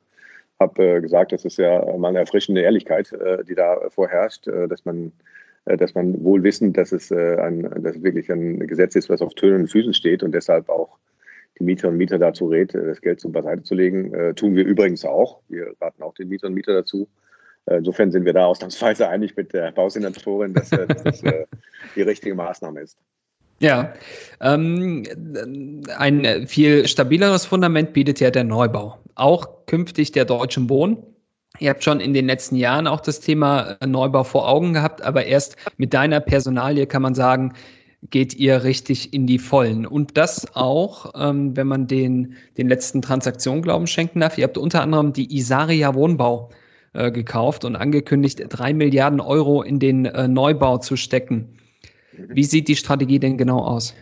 habe 0.60 0.84
äh, 0.84 1.02
gesagt, 1.02 1.32
das 1.32 1.46
ist 1.46 1.58
ja 1.58 1.86
mal 1.98 2.10
eine 2.10 2.20
erfrischende 2.20 2.62
Ehrlichkeit, 2.62 3.12
äh, 3.14 3.44
die 3.44 3.56
da 3.56 3.90
vorherrscht, 3.90 4.48
äh, 4.48 4.68
dass 4.68 4.86
man 4.86 5.12
dass 5.66 5.94
man 5.94 6.24
wohl 6.24 6.42
wissend, 6.42 6.78
dass 6.78 6.92
es 6.92 7.12
ein, 7.12 7.70
dass 7.84 8.02
wirklich 8.02 8.32
ein 8.32 8.66
Gesetz 8.66 8.96
ist, 8.96 9.08
was 9.08 9.22
auf 9.22 9.36
tönen 9.36 9.68
Füßen 9.68 9.94
steht 9.94 10.24
und 10.24 10.32
deshalb 10.32 10.68
auch 10.68 10.98
die 11.60 11.64
Mieter 11.64 11.90
und 11.90 11.98
Mieter 11.98 12.18
dazu 12.18 12.48
rät, 12.48 12.74
das 12.74 13.02
Geld 13.02 13.20
zur 13.20 13.32
Beiseite 13.32 13.62
zu 13.62 13.76
legen. 13.76 14.36
tun 14.36 14.56
wir 14.56 14.66
übrigens 14.66 15.06
auch. 15.06 15.42
Wir 15.48 15.76
raten 15.80 16.02
auch 16.02 16.16
den 16.16 16.30
Mieter 16.30 16.48
und 16.48 16.56
Mieter 16.56 16.74
dazu. 16.74 17.08
Insofern 17.68 18.10
sind 18.10 18.26
wir 18.26 18.34
da 18.34 18.46
ausnahmsweise 18.46 19.10
einig 19.10 19.36
mit 19.36 19.54
der 19.54 19.72
Bausenatorin, 19.72 20.56
dass, 20.56 20.70
dass 20.70 21.04
das 21.04 21.22
die 21.96 22.02
richtige 22.02 22.34
Maßnahme 22.34 22.80
ist. 22.80 22.98
Ja, 23.60 23.94
ähm, 24.42 25.04
ein 25.98 26.48
viel 26.48 26.88
stabileres 26.88 27.46
Fundament 27.46 27.94
bietet 27.94 28.22
ja 28.22 28.32
der 28.32 28.46
Neubau. 28.46 28.98
Auch 29.20 29.66
künftig 29.66 30.12
der 30.12 30.26
Deutschen 30.26 30.70
Wohn. 30.70 30.98
Ihr 31.60 31.72
habt 31.72 31.84
schon 31.84 32.00
in 32.00 32.14
den 32.14 32.28
letzten 32.28 32.56
Jahren 32.56 32.88
auch 32.88 33.02
das 33.02 33.20
Thema 33.20 33.78
Neubau 33.86 34.24
vor 34.24 34.48
Augen 34.48 34.74
gehabt, 34.74 35.02
aber 35.02 35.26
erst 35.26 35.58
mit 35.78 35.94
deiner 35.94 36.20
Personalie 36.22 36.86
kann 36.86 37.02
man 37.02 37.16
sagen, 37.16 37.54
geht 38.10 38.34
ihr 38.34 38.64
richtig 38.64 39.14
in 39.14 39.28
die 39.28 39.40
Vollen. 39.40 39.86
Und 39.86 40.16
das 40.16 40.56
auch, 40.56 41.12
ähm, 41.16 41.58
wenn 41.58 41.68
man 41.68 41.88
den, 41.88 42.36
den 42.58 42.70
letzten 42.70 43.02
Transaktionen 43.02 43.62
Glauben 43.62 43.88
schenken 43.88 44.22
darf. 44.22 44.38
Ihr 44.38 44.46
habt 44.46 44.58
unter 44.58 44.82
anderem 44.82 45.12
die 45.12 45.36
Isaria 45.36 45.94
Wohnbau 45.96 46.50
äh, 46.94 47.12
gekauft 47.12 47.66
und 47.66 47.76
angekündigt, 47.76 48.42
drei 48.48 48.74
Milliarden 48.74 49.20
Euro 49.20 49.62
in 49.62 49.80
den 49.80 50.06
äh, 50.06 50.28
Neubau 50.28 50.78
zu 50.78 50.96
stecken. 50.96 51.58
Wie 52.14 52.44
sieht 52.44 52.68
die 52.68 52.76
Strategie 52.76 53.20
denn 53.20 53.38
genau 53.38 53.60
aus? 53.60 53.94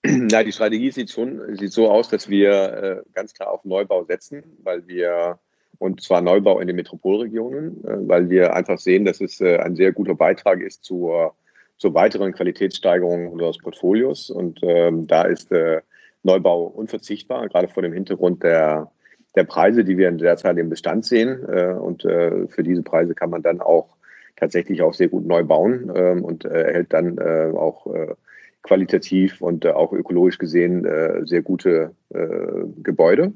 Na, 0.04 0.42
die 0.42 0.52
Strategie 0.52 0.90
sieht 0.90 1.10
schon 1.10 1.56
sieht 1.56 1.72
so 1.72 1.90
aus, 1.90 2.08
dass 2.08 2.28
wir 2.28 2.52
äh, 2.52 3.02
ganz 3.14 3.34
klar 3.34 3.50
auf 3.50 3.64
Neubau 3.64 4.04
setzen, 4.04 4.44
weil 4.62 4.86
wir 4.86 5.38
und 5.78 6.02
zwar 6.02 6.20
Neubau 6.20 6.60
in 6.60 6.66
den 6.66 6.76
Metropolregionen, 6.76 7.84
äh, 7.84 8.08
weil 8.08 8.30
wir 8.30 8.54
einfach 8.54 8.78
sehen, 8.78 9.04
dass 9.04 9.20
es 9.20 9.40
äh, 9.40 9.58
ein 9.58 9.76
sehr 9.76 9.92
guter 9.92 10.14
Beitrag 10.14 10.60
ist 10.60 10.84
zur, 10.84 11.34
zur 11.78 11.94
weiteren 11.94 12.32
Qualitätssteigerung 12.32 13.28
unseres 13.28 13.58
Portfolios. 13.58 14.30
Und 14.30 14.60
ähm, 14.62 15.06
da 15.06 15.22
ist 15.22 15.52
äh, 15.52 15.80
Neubau 16.22 16.64
unverzichtbar, 16.64 17.48
gerade 17.48 17.68
vor 17.68 17.82
dem 17.82 17.92
Hintergrund 17.92 18.42
der, 18.42 18.90
der 19.36 19.44
Preise, 19.44 19.84
die 19.84 19.96
wir 19.96 20.10
derzeit 20.10 20.58
im 20.58 20.68
Bestand 20.68 21.04
sehen. 21.04 21.44
Äh, 21.48 21.74
und 21.74 22.04
äh, 22.04 22.48
für 22.48 22.64
diese 22.64 22.82
Preise 22.82 23.14
kann 23.14 23.30
man 23.30 23.42
dann 23.42 23.60
auch 23.60 23.96
tatsächlich 24.36 24.82
auch 24.82 24.94
sehr 24.94 25.08
gut 25.08 25.26
neu 25.26 25.44
bauen 25.44 25.92
ähm, 25.94 26.24
und 26.24 26.44
erhält 26.44 26.92
dann 26.92 27.18
auch 27.56 27.88
qualitativ 28.62 29.40
und 29.40 29.64
äh, 29.64 29.70
auch 29.70 29.92
ökologisch 29.92 30.38
gesehen 30.38 30.84
äh, 30.84 31.24
sehr 31.24 31.42
gute 31.42 31.92
äh, 32.10 32.64
Gebäude. 32.82 33.32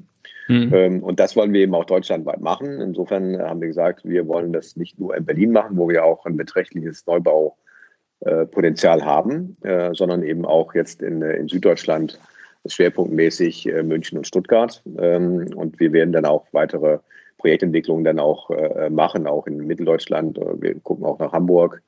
Mhm. 0.47 0.71
Ähm, 0.73 1.03
und 1.03 1.19
das 1.19 1.35
wollen 1.35 1.53
wir 1.53 1.61
eben 1.61 1.75
auch 1.75 1.85
deutschlandweit 1.85 2.41
machen. 2.41 2.81
Insofern 2.81 3.39
haben 3.39 3.61
wir 3.61 3.69
gesagt, 3.69 4.03
wir 4.05 4.27
wollen 4.27 4.51
das 4.53 4.75
nicht 4.75 4.99
nur 4.99 5.15
in 5.15 5.25
Berlin 5.25 5.51
machen, 5.51 5.77
wo 5.77 5.87
wir 5.89 6.03
auch 6.03 6.25
ein 6.25 6.35
beträchtliches 6.37 7.05
Neubaupotenzial 7.07 9.05
haben, 9.05 9.55
sondern 9.93 10.23
eben 10.23 10.45
auch 10.45 10.73
jetzt 10.73 11.01
in, 11.01 11.21
in 11.21 11.47
Süddeutschland 11.47 12.19
schwerpunktmäßig 12.65 13.71
München 13.83 14.17
und 14.17 14.27
Stuttgart. 14.27 14.83
Ähm, 14.97 15.47
und 15.55 15.79
wir 15.79 15.93
werden 15.93 16.11
dann 16.11 16.25
auch 16.25 16.45
weitere 16.51 16.99
Projektentwicklung 17.37 18.03
dann 18.03 18.19
auch 18.19 18.49
machen, 18.89 19.27
auch 19.27 19.47
in 19.47 19.65
Mitteldeutschland. 19.65 20.37
Wir 20.59 20.75
gucken 20.81 21.05
auch 21.05 21.19
nach 21.19 21.31
Hamburg. 21.31 21.81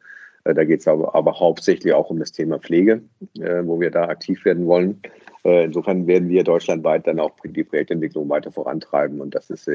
Äh, 0.45 0.53
da 0.53 0.63
geht 0.63 0.79
es 0.79 0.87
aber, 0.87 1.13
aber, 1.13 1.37
hauptsächlich 1.39 1.93
auch 1.93 2.09
um 2.09 2.19
das 2.19 2.31
Thema 2.31 2.59
Pflege, 2.59 3.01
äh, 3.39 3.61
wo 3.63 3.79
wir 3.79 3.91
da 3.91 4.05
aktiv 4.05 4.45
werden 4.45 4.65
wollen. 4.67 5.01
Äh, 5.43 5.65
insofern 5.65 6.07
werden 6.07 6.29
wir 6.29 6.43
deutschlandweit 6.43 7.05
dann 7.07 7.19
auch 7.19 7.31
die 7.43 7.63
Projektentwicklung 7.63 8.29
weiter 8.29 8.51
vorantreiben. 8.51 9.19
Und 9.19 9.35
das 9.35 9.49
ist 9.49 9.69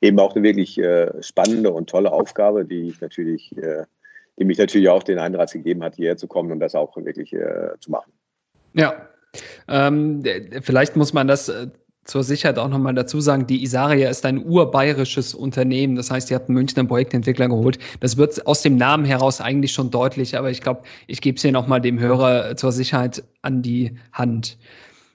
eben 0.00 0.18
auch 0.18 0.34
eine 0.34 0.42
wirklich 0.44 0.80
spannende 1.20 1.72
und 1.72 1.90
tolle 1.90 2.12
Aufgabe, 2.12 2.64
die 2.64 2.88
ich 2.88 3.00
natürlich, 3.00 3.54
die 4.38 4.44
mich 4.44 4.58
natürlich 4.58 4.88
auch 4.88 5.02
den 5.02 5.18
Einreiz 5.18 5.52
gegeben 5.52 5.84
hat, 5.84 5.96
hierher 5.96 6.16
zu 6.16 6.26
kommen 6.26 6.50
und 6.50 6.60
das 6.60 6.74
auch 6.74 6.96
wirklich 6.96 7.36
zu 7.80 7.90
machen. 7.90 8.12
Ja, 8.74 9.08
ähm, 9.68 10.22
vielleicht 10.62 10.96
muss 10.96 11.12
man 11.12 11.28
das 11.28 11.52
zur 12.04 12.24
Sicherheit 12.24 12.58
auch 12.58 12.68
nochmal 12.68 12.94
dazu 12.94 13.20
sagen, 13.20 13.46
die 13.46 13.62
Isaria 13.62 14.10
ist 14.10 14.26
ein 14.26 14.44
urbayerisches 14.44 15.34
Unternehmen. 15.34 15.94
Das 15.94 16.10
heißt, 16.10 16.30
ihr 16.30 16.34
habt 16.36 16.48
einen 16.48 16.54
Münchner 16.54 16.84
Projektentwickler 16.84 17.48
geholt. 17.48 17.78
Das 18.00 18.16
wird 18.16 18.46
aus 18.46 18.62
dem 18.62 18.76
Namen 18.76 19.04
heraus 19.04 19.40
eigentlich 19.40 19.72
schon 19.72 19.90
deutlich, 19.90 20.36
aber 20.36 20.50
ich 20.50 20.60
glaube, 20.60 20.82
ich 21.06 21.20
gebe 21.20 21.36
es 21.36 21.42
hier 21.42 21.52
nochmal 21.52 21.80
dem 21.80 22.00
Hörer 22.00 22.56
zur 22.56 22.72
Sicherheit 22.72 23.22
an 23.42 23.62
die 23.62 23.96
Hand. 24.12 24.58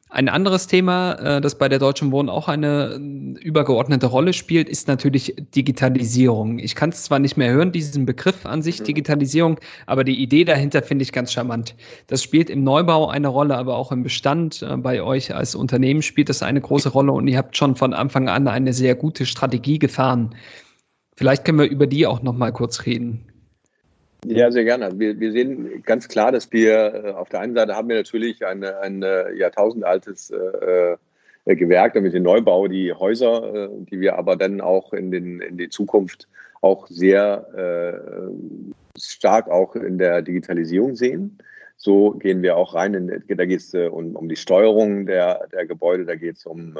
Ein 0.10 0.30
anderes 0.30 0.68
Thema, 0.68 1.14
äh, 1.14 1.42
das 1.42 1.58
bei 1.58 1.68
der 1.68 1.80
Deutschen 1.80 2.12
Wohnen 2.14 2.30
auch 2.30 2.48
eine 2.48 2.94
äh, 2.94 3.40
übergeordnete 3.42 4.06
Rolle 4.06 4.32
spielt, 4.32 4.70
ist 4.70 4.88
natürlich 4.88 5.36
Digitalisierung. 5.54 6.60
Ich 6.60 6.76
kann 6.76 6.92
es 6.92 7.04
zwar 7.04 7.20
nicht 7.20 7.36
mehr 7.36 7.52
hören, 7.52 7.74
diesen 7.74 8.06
Begriff 8.06 8.46
an 8.46 8.62
sich, 8.62 8.80
mhm. 8.80 8.86
Digitalisierung, 8.86 9.60
aber 9.86 10.06
die 10.06 10.22
Idee 10.22 10.46
dahinter 10.46 10.82
finde 10.82 11.04
ich 11.04 11.12
ganz 11.12 11.34
charmant. 11.34 11.76
Das 12.08 12.24
spielt 12.24 12.50
im 12.50 12.64
Neubau 12.64 13.10
eine 13.10 13.28
Rolle, 13.28 13.58
aber 13.58 13.76
auch 13.76 13.92
im 13.92 14.04
Bestand. 14.04 14.62
Äh, 14.62 14.78
bei 14.78 15.04
euch 15.04 15.36
als 15.36 15.56
Unternehmen 15.56 16.02
spielt 16.02 16.30
das 16.30 16.42
eine 16.42 16.62
große 16.62 16.90
Rolle 16.90 17.12
und 17.12 17.28
ihr 17.28 17.38
habt 17.38 17.58
schon 17.58 17.76
von 17.76 17.94
Anfang 17.94 18.30
an 18.30 18.48
eine 18.48 18.72
sehr 18.72 18.96
gute 18.96 19.26
Strategie 19.26 19.78
gefahren. 19.78 20.36
Vielleicht 21.18 21.44
können 21.44 21.60
wir 21.60 21.70
über 21.70 21.86
die 21.88 22.08
auch 22.08 22.22
noch 22.22 22.34
mal 22.34 22.54
kurz 22.54 22.86
reden. 22.86 23.26
Ja, 24.26 24.52
sehr 24.52 24.64
gerne. 24.64 24.98
Wir, 24.98 25.20
wir 25.20 25.32
sehen 25.32 25.84
ganz 25.84 26.08
klar, 26.08 26.32
dass 26.32 26.52
wir 26.52 26.94
äh, 26.94 27.12
auf 27.12 27.30
der 27.30 27.42
einen 27.42 27.54
Seite 27.54 27.76
haben 27.76 27.88
wir 27.88 27.96
natürlich 27.96 28.46
ein, 28.46 28.64
ein 28.64 29.06
jahrtausendaltes 29.36 30.32
äh, 30.32 30.98
äh, 31.48 31.56
Gewerk, 31.56 31.94
damit 31.94 32.14
den 32.14 32.24
Neubau, 32.24 32.68
die 32.68 32.92
Häuser, 32.92 33.54
äh, 33.54 33.70
die 33.90 34.02
wir 34.02 34.18
aber 34.18 34.36
dann 34.36 34.60
auch 34.60 34.92
in, 34.92 35.12
den, 35.12 35.40
in 35.40 35.58
die 35.58 35.70
Zukunft 35.70 36.28
auch 36.60 36.88
sehr 36.90 37.48
äh, 37.56 39.00
stark 39.00 39.50
auch 39.50 39.78
in 39.78 39.98
der 39.98 40.22
Digitalisierung 40.22 40.98
sehen. 40.98 41.38
So 41.78 42.12
gehen 42.12 42.42
wir 42.42 42.58
auch 42.58 42.74
rein. 42.74 42.94
In, 42.96 43.24
da 43.30 43.46
geht 43.46 43.62
es 43.62 43.74
äh, 43.74 43.88
um, 43.88 44.18
um 44.18 44.28
die 44.28 44.36
Steuerung 44.36 45.06
der, 45.06 45.48
der 45.54 45.66
Gebäude, 45.66 46.04
da 46.06 46.16
geht 46.16 46.36
es 46.36 46.46
um 46.46 46.78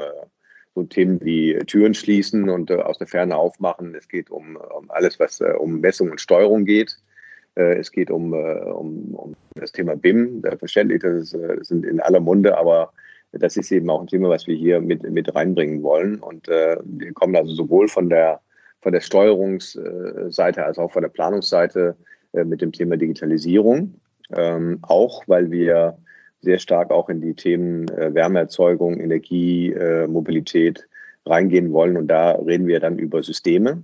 so 0.74 0.82
Themen 0.82 1.18
wie 1.22 1.58
Türen 1.66 1.94
schließen 1.94 2.50
und 2.50 2.70
aus 2.70 2.98
der 2.98 3.06
Ferne 3.06 3.36
aufmachen. 3.36 3.94
Es 3.94 4.06
geht 4.06 4.30
um, 4.30 4.56
um 4.56 4.90
alles, 4.90 5.18
was 5.18 5.40
um 5.40 5.80
Messung 5.80 6.10
und 6.10 6.20
Steuerung 6.20 6.66
geht. 6.66 6.98
Äh, 7.58 7.78
es 7.78 7.90
geht 7.90 8.10
um, 8.10 8.32
äh, 8.32 8.60
um, 8.60 9.14
um 9.14 9.36
das 9.56 9.72
Thema 9.72 9.96
BIM. 9.96 10.42
Verständlich, 10.58 11.02
das 11.02 11.34
äh, 11.34 11.58
sind 11.62 11.84
in 11.84 12.00
aller 12.00 12.20
Munde, 12.20 12.56
aber 12.56 12.92
das 13.32 13.56
ist 13.56 13.70
eben 13.72 13.90
auch 13.90 14.00
ein 14.00 14.06
Thema, 14.06 14.30
was 14.30 14.46
wir 14.46 14.54
hier 14.54 14.80
mit, 14.80 15.02
mit 15.10 15.34
reinbringen 15.34 15.82
wollen. 15.82 16.20
Und 16.20 16.48
äh, 16.48 16.78
wir 16.84 17.12
kommen 17.12 17.36
also 17.36 17.52
sowohl 17.52 17.88
von 17.88 18.08
der, 18.08 18.40
von 18.80 18.92
der 18.92 19.00
Steuerungsseite 19.00 20.64
als 20.64 20.78
auch 20.78 20.92
von 20.92 21.02
der 21.02 21.10
Planungsseite 21.10 21.96
äh, 22.32 22.44
mit 22.44 22.62
dem 22.62 22.72
Thema 22.72 22.96
Digitalisierung. 22.96 23.94
Ähm, 24.34 24.78
auch 24.82 25.24
weil 25.26 25.50
wir 25.50 25.98
sehr 26.40 26.58
stark 26.58 26.90
auch 26.90 27.08
in 27.08 27.20
die 27.20 27.34
Themen 27.34 27.88
äh, 27.88 28.14
Wärmeerzeugung, 28.14 29.00
Energie, 29.00 29.74
Mobilität 30.06 30.86
reingehen 31.26 31.72
wollen. 31.72 31.96
Und 31.96 32.06
da 32.06 32.32
reden 32.32 32.66
wir 32.66 32.80
dann 32.80 32.98
über 32.98 33.22
Systeme, 33.22 33.82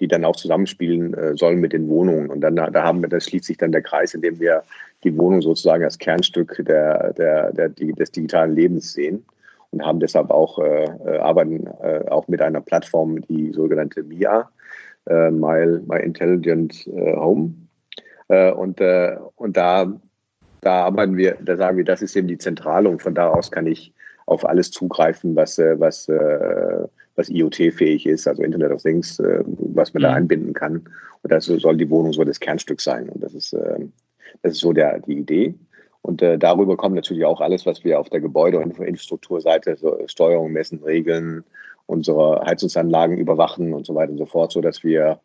die 0.00 0.08
dann 0.08 0.24
auch 0.24 0.36
zusammenspielen 0.36 1.14
äh, 1.14 1.36
sollen 1.36 1.60
mit 1.60 1.72
den 1.72 1.88
Wohnungen. 1.88 2.30
Und 2.30 2.40
dann 2.40 2.56
da 2.56 2.82
haben 2.82 3.02
wir, 3.02 3.08
das 3.08 3.24
schließt 3.24 3.46
sich 3.46 3.56
dann 3.56 3.72
der 3.72 3.82
Kreis, 3.82 4.14
in 4.14 4.22
dem 4.22 4.38
wir 4.40 4.62
die 5.04 5.16
Wohnung 5.16 5.42
sozusagen 5.42 5.84
als 5.84 5.98
Kernstück 5.98 6.62
der, 6.66 7.12
der, 7.14 7.52
der, 7.52 7.68
des 7.70 8.10
digitalen 8.10 8.54
Lebens 8.54 8.92
sehen 8.92 9.24
und 9.70 9.84
haben 9.84 10.00
deshalb 10.00 10.30
auch 10.30 10.58
äh, 10.58 10.84
äh, 10.84 11.18
arbeiten 11.18 11.66
äh, 11.82 12.08
auch 12.08 12.28
mit 12.28 12.40
einer 12.40 12.60
Plattform, 12.60 13.20
die 13.22 13.52
sogenannte 13.52 14.02
MIA, 14.02 14.50
äh, 15.06 15.30
My, 15.30 15.80
My 15.86 15.98
Intelligent 16.00 16.86
äh, 16.86 17.16
Home. 17.16 17.54
Äh, 18.28 18.50
und, 18.52 18.80
und 19.36 19.56
da, 19.56 19.92
da 20.60 20.84
arbeiten 20.84 21.16
wir, 21.16 21.36
da 21.42 21.56
sagen 21.56 21.76
wir, 21.76 21.84
das 21.84 22.02
ist 22.02 22.16
eben 22.16 22.28
die 22.28 22.38
Zentrale 22.38 22.88
und 22.88 23.02
von 23.02 23.14
da 23.14 23.28
aus 23.28 23.50
kann 23.50 23.66
ich 23.66 23.92
auf 24.26 24.44
alles 24.44 24.72
zugreifen, 24.72 25.36
was, 25.36 25.58
was, 25.58 26.10
was 27.16 27.30
IoT-fähig 27.30 28.06
ist, 28.06 28.28
also 28.28 28.42
Internet 28.42 28.72
of 28.72 28.82
Things, 28.82 29.18
äh, 29.18 29.42
was 29.46 29.92
man 29.92 30.02
mhm. 30.02 30.04
da 30.04 30.12
einbinden 30.12 30.52
kann. 30.54 30.88
Und 31.22 31.32
das 31.32 31.46
soll 31.46 31.76
die 31.76 31.90
Wohnung 31.90 32.12
so 32.12 32.24
das 32.24 32.40
Kernstück 32.40 32.80
sein. 32.80 33.08
Und 33.08 33.22
das 33.22 33.34
ist, 33.34 33.52
äh, 33.52 33.80
das 34.42 34.52
ist 34.52 34.60
so 34.60 34.72
der, 34.72 35.00
die 35.00 35.18
Idee. 35.18 35.54
Und 36.02 36.22
äh, 36.22 36.38
darüber 36.38 36.76
kommt 36.76 36.94
natürlich 36.94 37.24
auch 37.24 37.40
alles, 37.40 37.66
was 37.66 37.82
wir 37.82 37.98
auf 37.98 38.10
der 38.10 38.20
Gebäude- 38.20 38.60
und 38.60 38.78
Infrastrukturseite, 38.78 39.76
so 39.76 39.98
Steuerung, 40.06 40.52
Messen, 40.52 40.80
Regeln, 40.84 41.42
unsere 41.86 42.44
Heizungsanlagen 42.46 43.18
überwachen 43.18 43.72
und 43.72 43.86
so 43.86 43.94
weiter 43.94 44.12
und 44.12 44.18
so 44.18 44.26
fort, 44.26 44.52
so 44.52 44.60
dass 44.60 44.84
wir, 44.84 45.18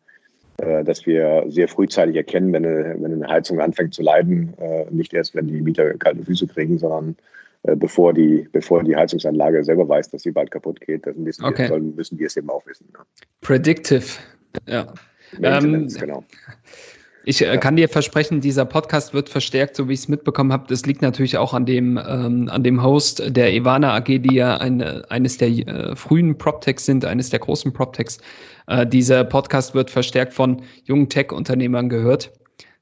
äh, 0.58 0.82
dass 0.82 1.06
wir 1.06 1.44
sehr 1.48 1.68
frühzeitig 1.68 2.16
erkennen, 2.16 2.52
wenn 2.52 2.66
eine, 2.66 2.96
wenn 2.98 3.12
eine 3.12 3.28
Heizung 3.28 3.60
anfängt 3.60 3.94
zu 3.94 4.02
leiden, 4.02 4.54
äh, 4.58 4.86
nicht 4.90 5.12
erst, 5.12 5.34
wenn 5.34 5.46
die 5.46 5.60
Mieter 5.60 5.92
kalte 5.94 6.24
Füße 6.24 6.48
kriegen, 6.48 6.78
sondern 6.78 7.16
bevor 7.62 8.12
die, 8.12 8.48
bevor 8.52 8.82
die 8.82 8.96
Heizungsanlage 8.96 9.62
selber 9.62 9.88
weiß, 9.88 10.10
dass 10.10 10.22
sie 10.22 10.32
bald 10.32 10.50
kaputt 10.50 10.80
geht, 10.80 11.06
das 11.06 11.16
müssen, 11.16 11.44
okay. 11.44 11.62
wir, 11.62 11.68
sollen, 11.68 11.94
müssen 11.94 12.18
wir 12.18 12.26
es 12.26 12.36
eben 12.36 12.50
auch 12.50 12.66
wissen. 12.66 12.88
Ja. 12.92 13.04
Predictive, 13.40 14.04
ja. 14.66 14.92
Ähm, 15.40 15.88
genau. 15.88 16.24
Ich 17.24 17.40
äh, 17.40 17.56
kann 17.58 17.76
dir 17.76 17.88
versprechen, 17.88 18.40
dieser 18.40 18.64
Podcast 18.64 19.14
wird 19.14 19.28
verstärkt, 19.28 19.76
so 19.76 19.88
wie 19.88 19.92
ich 19.92 20.00
es 20.00 20.08
mitbekommen 20.08 20.52
habe. 20.52 20.66
Das 20.68 20.84
liegt 20.86 21.02
natürlich 21.02 21.36
auch 21.36 21.54
an 21.54 21.66
dem, 21.66 21.96
ähm, 21.96 22.48
an 22.50 22.64
dem 22.64 22.82
Host 22.82 23.22
der 23.24 23.54
Ivana 23.54 23.94
AG, 23.94 24.06
die 24.06 24.34
ja 24.34 24.56
eine, 24.56 25.04
eines 25.08 25.38
der 25.38 25.48
äh, 25.48 25.94
frühen 25.94 26.36
PropTechs 26.36 26.84
sind, 26.84 27.04
eines 27.04 27.30
der 27.30 27.38
großen 27.38 27.72
PropTechs. 27.72 28.18
Äh, 28.66 28.86
dieser 28.86 29.22
Podcast 29.22 29.74
wird 29.74 29.90
verstärkt 29.90 30.34
von 30.34 30.62
jungen 30.84 31.08
Tech-Unternehmern 31.08 31.88
gehört. 31.88 32.32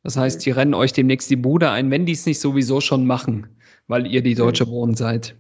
Das 0.05 0.17
heißt, 0.17 0.45
die 0.47 0.51
rennen 0.51 0.73
euch 0.73 0.95
demnächst 0.95 1.29
die 1.29 1.37
Bude 1.37 1.71
ein, 1.71 1.91
wenn 1.91 2.07
die 2.07 2.13
es 2.13 2.25
nicht 2.25 2.41
sowieso 2.41 2.81
schon 2.81 3.07
machen, 3.07 3.47
weil 3.90 4.06
ihr 4.06 4.23
die 4.23 4.37
Deutsche 4.37 4.68
Wohnen 4.68 4.94
seid. 4.94 5.35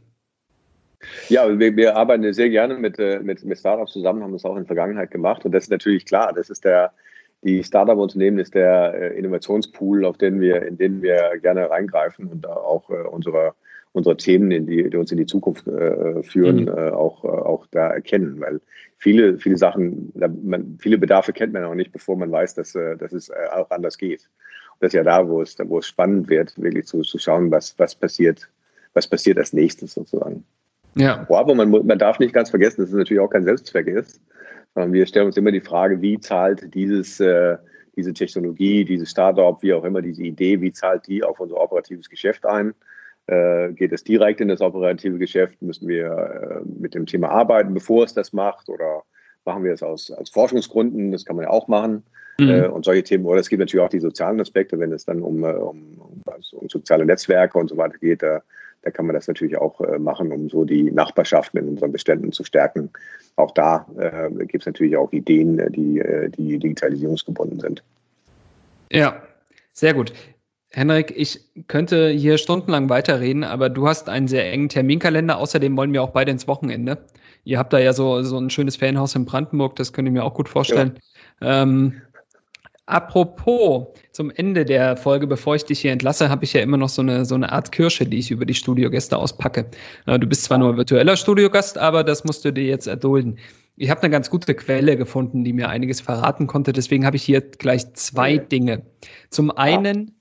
Ja, 1.28 1.58
wir, 1.58 1.76
wir 1.76 1.96
arbeiten 1.96 2.30
sehr 2.32 2.50
gerne 2.50 2.74
mit, 2.74 2.98
äh, 2.98 3.20
mit, 3.20 3.44
mit 3.44 3.56
Startups 3.56 3.92
zusammen, 3.92 4.22
haben 4.22 4.32
das 4.32 4.44
auch 4.44 4.56
in 4.56 4.62
der 4.62 4.66
Vergangenheit 4.66 5.10
gemacht. 5.10 5.44
Und 5.44 5.52
das 5.52 5.64
ist 5.64 5.70
natürlich 5.70 6.04
klar, 6.04 6.32
das 6.34 6.50
ist 6.50 6.64
der, 6.64 6.92
die 7.42 7.62
Startup-Unternehmen 7.62 8.38
ist 8.38 8.54
der 8.54 8.92
äh, 8.94 9.18
Innovationspool, 9.18 10.04
auf 10.04 10.18
den 10.18 10.40
wir, 10.40 10.62
in 10.66 10.76
den 10.76 11.00
wir 11.00 11.38
gerne 11.40 11.70
reingreifen 11.70 12.26
und 12.26 12.46
auch 12.46 12.90
äh, 12.90 13.08
unsere, 13.08 13.54
unsere 13.92 14.16
Themen, 14.16 14.50
in 14.50 14.66
die, 14.66 14.90
die 14.90 14.96
uns 14.96 15.12
in 15.12 15.18
die 15.18 15.26
Zukunft 15.26 15.66
äh, 15.68 16.22
führen, 16.22 16.62
mhm. 16.62 16.68
äh, 16.68 16.90
auch, 16.90 17.24
auch 17.24 17.66
da 17.70 17.88
erkennen. 17.88 18.40
Weil 18.40 18.60
viele, 18.98 19.38
viele 19.38 19.56
Sachen, 19.56 20.12
man, 20.42 20.76
viele 20.80 20.98
Bedarfe 20.98 21.32
kennt 21.32 21.52
man 21.52 21.64
auch 21.64 21.74
nicht, 21.74 21.92
bevor 21.92 22.16
man 22.16 22.32
weiß, 22.32 22.56
dass, 22.56 22.72
dass 22.72 23.12
es 23.12 23.30
auch 23.30 23.70
anders 23.70 23.96
geht. 23.96 24.28
Das 24.80 24.88
ist 24.88 24.94
ja 24.94 25.04
da, 25.04 25.28
wo 25.28 25.42
es, 25.42 25.56
wo 25.58 25.78
es 25.78 25.86
spannend 25.86 26.28
wird, 26.28 26.60
wirklich 26.60 26.86
zu, 26.86 27.02
zu 27.02 27.18
schauen, 27.18 27.50
was, 27.50 27.78
was 27.78 27.94
passiert, 27.94 28.48
was 28.94 29.06
passiert 29.06 29.38
als 29.38 29.52
nächstes 29.52 29.92
sozusagen. 29.92 30.44
Ja. 30.96 31.26
Aber 31.28 31.54
man, 31.54 31.70
man 31.70 31.98
darf 31.98 32.18
nicht 32.18 32.34
ganz 32.34 32.50
vergessen, 32.50 32.80
dass 32.80 32.90
es 32.90 32.96
natürlich 32.96 33.20
auch 33.20 33.30
kein 33.30 33.44
Selbstzweck 33.44 33.86
ist, 33.86 34.20
sondern 34.74 34.92
wir 34.92 35.06
stellen 35.06 35.26
uns 35.26 35.36
immer 35.36 35.52
die 35.52 35.60
Frage, 35.60 36.00
wie 36.00 36.18
zahlt 36.18 36.74
dieses, 36.74 37.20
äh, 37.20 37.56
diese 37.96 38.12
Technologie, 38.12 38.84
dieses 38.84 39.10
Startup, 39.10 39.62
wie 39.62 39.72
auch 39.74 39.84
immer 39.84 40.02
diese 40.02 40.22
Idee, 40.22 40.60
wie 40.60 40.72
zahlt 40.72 41.06
die 41.06 41.22
auf 41.22 41.38
unser 41.40 41.60
operatives 41.60 42.08
Geschäft 42.08 42.46
ein? 42.46 42.74
Äh, 43.26 43.72
geht 43.72 43.92
es 43.92 44.02
direkt 44.02 44.40
in 44.40 44.48
das 44.48 44.60
operative 44.60 45.18
Geschäft? 45.18 45.60
Müssen 45.62 45.86
wir 45.88 46.06
äh, 46.06 46.68
mit 46.80 46.94
dem 46.94 47.06
Thema 47.06 47.28
arbeiten, 47.28 47.74
bevor 47.74 48.04
es 48.04 48.14
das 48.14 48.32
macht? 48.32 48.68
Oder 48.68 49.02
machen 49.44 49.62
wir 49.62 49.72
es 49.72 49.82
aus, 49.82 50.10
als 50.10 50.30
Forschungsgründen? 50.30 51.12
Das 51.12 51.24
kann 51.24 51.36
man 51.36 51.44
ja 51.44 51.50
auch 51.50 51.68
machen. 51.68 52.02
Mhm. 52.38 52.48
Äh, 52.48 52.68
und 52.68 52.84
solche 52.84 53.02
Themen. 53.02 53.24
Oder 53.24 53.40
es 53.40 53.48
gibt 53.48 53.60
natürlich 53.60 53.84
auch 53.84 53.90
die 53.90 54.00
sozialen 54.00 54.40
Aspekte, 54.40 54.78
wenn 54.78 54.92
es 54.92 55.04
dann 55.04 55.22
um, 55.22 55.44
äh, 55.44 55.48
um, 55.48 55.98
um, 55.98 56.22
also 56.26 56.58
um 56.58 56.68
soziale 56.68 57.04
Netzwerke 57.04 57.58
und 57.58 57.68
so 57.68 57.76
weiter 57.76 57.98
geht. 57.98 58.22
Da 58.22 58.42
da 58.82 58.90
kann 58.90 59.04
man 59.04 59.14
das 59.14 59.28
natürlich 59.28 59.58
auch 59.58 59.78
äh, 59.82 59.98
machen, 59.98 60.32
um 60.32 60.48
so 60.48 60.64
die 60.64 60.90
Nachbarschaft 60.90 61.54
in 61.54 61.68
unseren 61.68 61.92
Beständen 61.92 62.32
zu 62.32 62.44
stärken. 62.44 62.88
Auch 63.36 63.50
da 63.50 63.86
äh, 63.98 64.30
gibt 64.46 64.62
es 64.62 64.66
natürlich 64.66 64.96
auch 64.96 65.12
Ideen, 65.12 65.58
die, 65.72 66.02
die 66.38 66.58
digitalisierungsgebunden 66.58 67.60
sind. 67.60 67.82
Ja, 68.90 69.22
sehr 69.72 69.92
gut. 69.92 70.14
Henrik, 70.72 71.12
ich 71.16 71.40
könnte 71.66 72.10
hier 72.10 72.38
stundenlang 72.38 72.88
weiterreden, 72.88 73.42
aber 73.42 73.68
du 73.68 73.88
hast 73.88 74.08
einen 74.08 74.28
sehr 74.28 74.50
engen 74.50 74.68
Terminkalender. 74.68 75.38
Außerdem 75.38 75.76
wollen 75.76 75.92
wir 75.92 76.02
auch 76.02 76.10
beide 76.10 76.30
ins 76.30 76.46
Wochenende. 76.46 76.98
Ihr 77.44 77.58
habt 77.58 77.72
da 77.72 77.78
ja 77.78 77.92
so, 77.92 78.22
so 78.22 78.38
ein 78.38 78.50
schönes 78.50 78.76
Ferienhaus 78.76 79.14
in 79.14 79.24
Brandenburg, 79.24 79.76
das 79.76 79.92
könnte 79.92 80.10
ich 80.10 80.12
mir 80.12 80.24
auch 80.24 80.34
gut 80.34 80.48
vorstellen. 80.48 80.98
Ja. 81.40 81.62
Ähm, 81.62 82.02
Apropos, 82.90 83.86
zum 84.10 84.32
Ende 84.32 84.64
der 84.64 84.96
Folge, 84.96 85.28
bevor 85.28 85.54
ich 85.54 85.64
dich 85.64 85.78
hier 85.78 85.92
entlasse, 85.92 86.28
habe 86.28 86.44
ich 86.44 86.52
ja 86.54 86.60
immer 86.60 86.76
noch 86.76 86.88
so 86.88 87.02
eine, 87.02 87.24
so 87.24 87.36
eine 87.36 87.52
Art 87.52 87.70
Kirsche, 87.70 88.04
die 88.04 88.18
ich 88.18 88.32
über 88.32 88.44
die 88.44 88.54
Studiogäste 88.54 89.16
auspacke. 89.16 89.66
Du 90.06 90.26
bist 90.26 90.42
zwar 90.42 90.58
nur 90.58 90.76
virtueller 90.76 91.16
Studiogast, 91.16 91.78
aber 91.78 92.02
das 92.02 92.24
musst 92.24 92.44
du 92.44 92.52
dir 92.52 92.64
jetzt 92.64 92.88
erdulden. 92.88 93.38
Ich 93.76 93.90
habe 93.90 94.02
eine 94.02 94.10
ganz 94.10 94.28
gute 94.28 94.54
Quelle 94.54 94.96
gefunden, 94.96 95.44
die 95.44 95.52
mir 95.52 95.68
einiges 95.68 96.00
verraten 96.00 96.48
konnte. 96.48 96.72
Deswegen 96.72 97.06
habe 97.06 97.14
ich 97.14 97.22
hier 97.22 97.40
gleich 97.40 97.92
zwei 97.94 98.38
Dinge. 98.38 98.82
Zum 99.30 99.52
einen, 99.52 100.16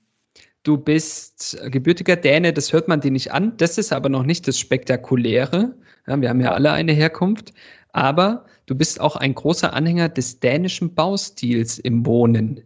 du 0.62 0.78
bist 0.78 1.58
gebürtiger 1.72 2.14
Däne, 2.14 2.52
das 2.52 2.72
hört 2.72 2.86
man 2.86 3.00
dir 3.00 3.10
nicht 3.10 3.32
an. 3.32 3.56
Das 3.56 3.78
ist 3.78 3.92
aber 3.92 4.08
noch 4.08 4.22
nicht 4.22 4.46
das 4.46 4.60
Spektakuläre. 4.60 5.74
Wir 6.06 6.28
haben 6.28 6.40
ja 6.40 6.52
alle 6.52 6.70
eine 6.70 6.92
Herkunft. 6.92 7.52
Aber 7.92 8.44
du 8.70 8.76
bist 8.76 9.00
auch 9.00 9.16
ein 9.16 9.34
großer 9.34 9.72
Anhänger 9.72 10.08
des 10.08 10.38
dänischen 10.38 10.94
Baustils 10.94 11.80
im 11.80 12.06
Wohnen. 12.06 12.62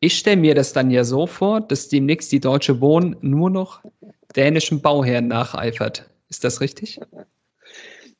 Ich 0.00 0.18
stelle 0.18 0.36
mir 0.36 0.54
das 0.54 0.74
dann 0.74 0.90
ja 0.90 1.04
so 1.04 1.26
vor, 1.26 1.62
dass 1.62 1.88
demnächst 1.88 2.30
die 2.32 2.40
Deutsche 2.40 2.82
Wohnen 2.82 3.16
nur 3.22 3.48
noch 3.48 3.82
dänischen 4.36 4.82
Bauherren 4.82 5.28
nacheifert. 5.28 6.08
Ist 6.28 6.44
das 6.44 6.60
richtig? 6.60 7.00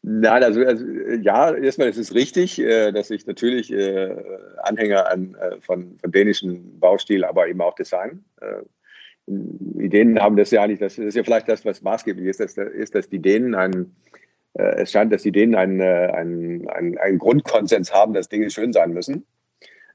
Nein, 0.03 0.43
also, 0.43 0.64
also 0.64 0.85
ja, 1.21 1.55
erstmal 1.55 1.91
ist 1.91 1.99
es 1.99 2.14
richtig, 2.14 2.59
äh, 2.61 2.93
dass 2.93 3.11
ich 3.11 3.27
natürlich 3.27 3.71
äh, 3.73 4.17
Anhänger 4.62 5.11
an, 5.11 5.35
äh, 5.35 5.61
von, 5.61 5.99
von 5.99 6.11
dänischen 6.11 6.81
Baustil, 6.81 7.25
aber 7.25 7.47
eben 7.47 7.61
auch 7.61 7.75
Design. 7.75 8.25
Äh, 8.41 8.62
Ideen 9.79 10.19
haben 10.19 10.37
das 10.37 10.51
ja 10.51 10.67
nicht, 10.67 10.81
das 10.81 10.97
ist 10.97 11.14
ja 11.14 11.23
vielleicht 11.23 11.49
das, 11.49 11.64
was 11.67 11.83
maßgeblich 11.83 12.27
ist, 12.27 12.41
dass, 12.41 12.57
ist, 12.57 12.95
dass 12.95 13.11
die 13.11 13.19
Dänen 13.19 13.55
einen 13.55 13.95
es 14.59 14.90
scheint, 14.90 15.12
dass 15.12 15.23
die 15.23 15.33
Dänen 15.33 15.55
einen, 15.55 15.81
äh, 15.81 16.11
einen, 16.12 16.68
einen, 16.68 16.99
einen 16.99 17.18
Grundkonsens 17.18 17.92
haben, 17.92 18.12
dass 18.12 18.29
Dinge 18.29 18.51
schön 18.51 18.73
sein 18.73 18.92
müssen. 18.92 19.25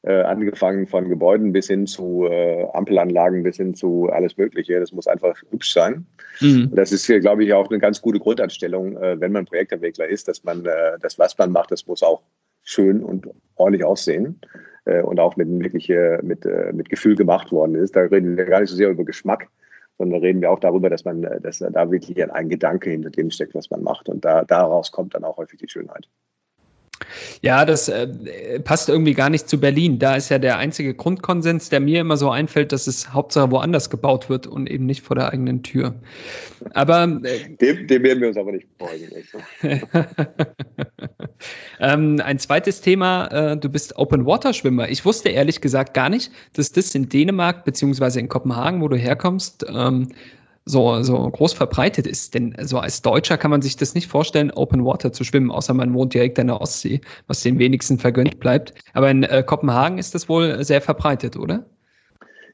Äh, 0.05 0.23
angefangen 0.23 0.85
von 0.85 1.07
Gebäuden 1.07 1.53
bis 1.53 1.67
hin 1.67 1.87
zu 1.87 2.27
äh, 2.29 2.65
Ampelanlagen, 2.73 3.41
bis 3.41 3.55
hin 3.55 3.73
zu 3.73 4.09
alles 4.11 4.35
Mögliche. 4.35 4.77
Das 4.77 4.91
muss 4.91 5.07
einfach 5.07 5.41
hübsch 5.49 5.71
sein. 5.71 6.05
Mhm. 6.41 6.71
Das 6.75 6.91
ist 6.91 7.05
hier, 7.05 7.21
glaube 7.21 7.45
ich, 7.45 7.53
auch 7.53 7.69
eine 7.69 7.79
ganz 7.79 8.01
gute 8.01 8.19
Grundanstellung, 8.19 8.97
äh, 8.97 9.21
wenn 9.21 9.31
man 9.31 9.45
Projektentwickler 9.45 10.09
ist, 10.09 10.27
dass 10.27 10.43
man 10.43 10.65
äh, 10.65 10.99
das, 10.99 11.17
was 11.19 11.37
man 11.37 11.53
macht, 11.53 11.71
das 11.71 11.87
muss 11.87 12.03
auch 12.03 12.21
schön 12.63 13.01
und 13.01 13.29
ordentlich 13.55 13.85
aussehen 13.85 14.41
äh, 14.83 15.01
und 15.01 15.21
auch 15.21 15.37
mit, 15.37 15.47
wirklich, 15.47 15.87
mit, 16.21 16.45
mit 16.73 16.89
Gefühl 16.89 17.15
gemacht 17.15 17.53
worden 17.53 17.75
ist. 17.75 17.95
Da 17.95 18.01
reden 18.01 18.35
wir 18.35 18.43
gar 18.43 18.59
nicht 18.59 18.71
so 18.71 18.75
sehr 18.75 18.89
über 18.89 19.05
Geschmack, 19.05 19.47
sondern 19.97 20.21
reden 20.21 20.41
wir 20.41 20.51
auch 20.51 20.59
darüber, 20.59 20.89
dass 20.89 21.05
man, 21.05 21.23
äh, 21.23 21.41
dass 21.41 21.59
da 21.59 21.91
wirklich 21.91 22.31
ein 22.31 22.49
Gedanke 22.49 22.89
hinter 22.89 23.09
dem 23.09 23.31
steckt, 23.31 23.55
was 23.55 23.69
man 23.69 23.83
macht. 23.83 24.09
Und 24.09 24.25
da, 24.25 24.43
daraus 24.43 24.91
kommt 24.91 25.15
dann 25.15 25.23
auch 25.23 25.37
häufig 25.37 25.59
die 25.59 25.69
Schönheit. 25.69 26.09
Ja, 27.41 27.65
das 27.65 27.89
äh, 27.89 28.07
passt 28.63 28.89
irgendwie 28.89 29.13
gar 29.13 29.29
nicht 29.29 29.49
zu 29.49 29.59
Berlin. 29.59 29.99
Da 29.99 30.15
ist 30.15 30.29
ja 30.29 30.39
der 30.39 30.57
einzige 30.57 30.93
Grundkonsens, 30.93 31.69
der 31.69 31.79
mir 31.79 32.01
immer 32.01 32.17
so 32.17 32.29
einfällt, 32.29 32.71
dass 32.71 32.87
es 32.87 33.13
Hauptsache 33.13 33.51
woanders 33.51 33.89
gebaut 33.89 34.29
wird 34.29 34.47
und 34.47 34.69
eben 34.69 34.85
nicht 34.85 35.01
vor 35.01 35.15
der 35.15 35.31
eigenen 35.31 35.63
Tür. 35.63 35.93
Aber 36.73 37.03
äh, 37.23 37.55
dem, 37.59 37.87
dem 37.87 38.03
werden 38.03 38.21
wir 38.21 38.27
uns 38.29 38.37
aber 38.37 38.51
nicht 38.51 38.67
beugen. 38.77 39.09
ähm, 41.79 42.21
ein 42.23 42.39
zweites 42.39 42.81
Thema, 42.81 43.27
äh, 43.27 43.57
du 43.57 43.69
bist 43.69 43.97
Open 43.97 44.25
Water 44.25 44.53
Schwimmer. 44.53 44.89
Ich 44.89 45.05
wusste 45.05 45.29
ehrlich 45.29 45.61
gesagt 45.61 45.93
gar 45.93 46.09
nicht, 46.09 46.31
dass 46.53 46.71
das 46.71 46.95
in 46.95 47.09
Dänemark 47.09 47.65
beziehungsweise 47.65 48.19
in 48.19 48.29
Kopenhagen, 48.29 48.81
wo 48.81 48.87
du 48.87 48.97
herkommst, 48.97 49.65
ähm, 49.69 50.09
so, 50.65 51.01
so 51.03 51.29
groß 51.29 51.53
verbreitet 51.53 52.07
ist. 52.07 52.33
Denn 52.33 52.55
so 52.61 52.79
als 52.79 53.01
Deutscher 53.01 53.37
kann 53.37 53.51
man 53.51 53.61
sich 53.61 53.75
das 53.75 53.95
nicht 53.95 54.07
vorstellen, 54.07 54.51
Open 54.51 54.85
Water 54.85 55.11
zu 55.11 55.23
schwimmen, 55.23 55.51
außer 55.51 55.73
man 55.73 55.93
wohnt 55.93 56.13
direkt 56.13 56.39
an 56.39 56.47
der 56.47 56.61
Ostsee, 56.61 57.01
was 57.27 57.41
den 57.41 57.59
wenigsten 57.59 57.99
vergönnt 57.99 58.39
bleibt. 58.39 58.73
Aber 58.93 59.09
in 59.09 59.23
äh, 59.23 59.43
Kopenhagen 59.43 59.97
ist 59.97 60.15
das 60.15 60.29
wohl 60.29 60.63
sehr 60.63 60.81
verbreitet, 60.81 61.37
oder? 61.37 61.65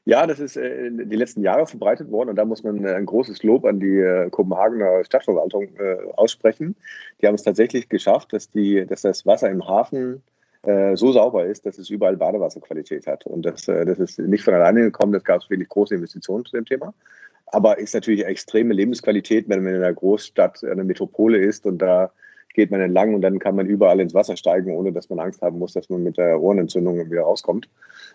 Ja, 0.06 0.26
das 0.26 0.40
ist 0.40 0.56
äh, 0.56 0.90
die 0.90 1.16
letzten 1.16 1.42
Jahre 1.42 1.66
verbreitet 1.66 2.10
worden 2.10 2.30
und 2.30 2.36
da 2.36 2.44
muss 2.44 2.64
man 2.64 2.84
äh, 2.84 2.94
ein 2.94 3.06
großes 3.06 3.42
Lob 3.42 3.64
an 3.64 3.80
die 3.80 3.98
äh, 3.98 4.30
Kopenhagener 4.30 5.04
Stadtverwaltung 5.04 5.68
äh, 5.78 5.98
aussprechen. 6.16 6.74
Die 7.20 7.26
haben 7.26 7.34
es 7.34 7.42
tatsächlich 7.42 7.88
geschafft, 7.88 8.32
dass, 8.32 8.50
die, 8.50 8.86
dass 8.86 9.02
das 9.02 9.26
Wasser 9.26 9.50
im 9.50 9.66
Hafen 9.68 10.22
äh, 10.62 10.96
so 10.96 11.12
sauber 11.12 11.44
ist, 11.44 11.66
dass 11.66 11.78
es 11.78 11.90
überall 11.90 12.16
Badewasserqualität 12.16 13.06
hat. 13.06 13.26
Und 13.26 13.42
das, 13.42 13.68
äh, 13.68 13.84
das 13.84 13.98
ist 13.98 14.18
nicht 14.18 14.42
von 14.42 14.54
alleine 14.54 14.82
gekommen, 14.82 15.12
das 15.12 15.24
gab 15.24 15.42
es 15.42 15.50
wirklich 15.50 15.68
große 15.68 15.94
Investitionen 15.94 16.44
zu 16.44 16.56
dem 16.56 16.64
Thema. 16.64 16.94
Aber 17.52 17.78
ist 17.78 17.94
natürlich 17.94 18.24
extreme 18.24 18.74
Lebensqualität, 18.74 19.48
wenn 19.48 19.64
man 19.64 19.74
in 19.74 19.82
einer 19.82 19.92
Großstadt, 19.92 20.62
einer 20.64 20.84
Metropole 20.84 21.38
ist 21.38 21.66
und 21.66 21.78
da 21.78 22.12
geht 22.54 22.70
man 22.70 22.80
entlang 22.80 23.14
und 23.14 23.22
dann 23.22 23.38
kann 23.38 23.56
man 23.56 23.66
überall 23.66 24.00
ins 24.00 24.14
Wasser 24.14 24.36
steigen, 24.36 24.74
ohne 24.74 24.92
dass 24.92 25.08
man 25.08 25.20
Angst 25.20 25.40
haben 25.42 25.58
muss, 25.58 25.72
dass 25.72 25.88
man 25.88 26.02
mit 26.02 26.18
der 26.18 26.40
Ohrenentzündung 26.40 27.10
wieder 27.10 27.22
rauskommt. 27.22 27.68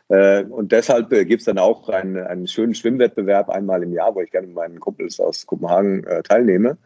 Äh, 0.10 0.44
und 0.44 0.72
deshalb 0.72 1.12
äh, 1.14 1.26
gibt 1.26 1.42
es 1.42 1.46
dann 1.46 1.58
auch 1.58 1.90
einen, 1.90 2.18
einen 2.18 2.48
schönen 2.48 2.74
Schwimmwettbewerb 2.74 3.50
einmal 3.50 3.84
im 3.84 3.94
Jahr, 3.94 4.14
wo 4.14 4.22
ich 4.22 4.32
gerne 4.32 4.48
mit 4.48 4.56
meinen 4.56 4.80
Kumpels 4.80 5.20
aus 5.20 5.46
Kopenhagen 5.46 6.04
äh, 6.06 6.22
teilnehme. 6.24 6.78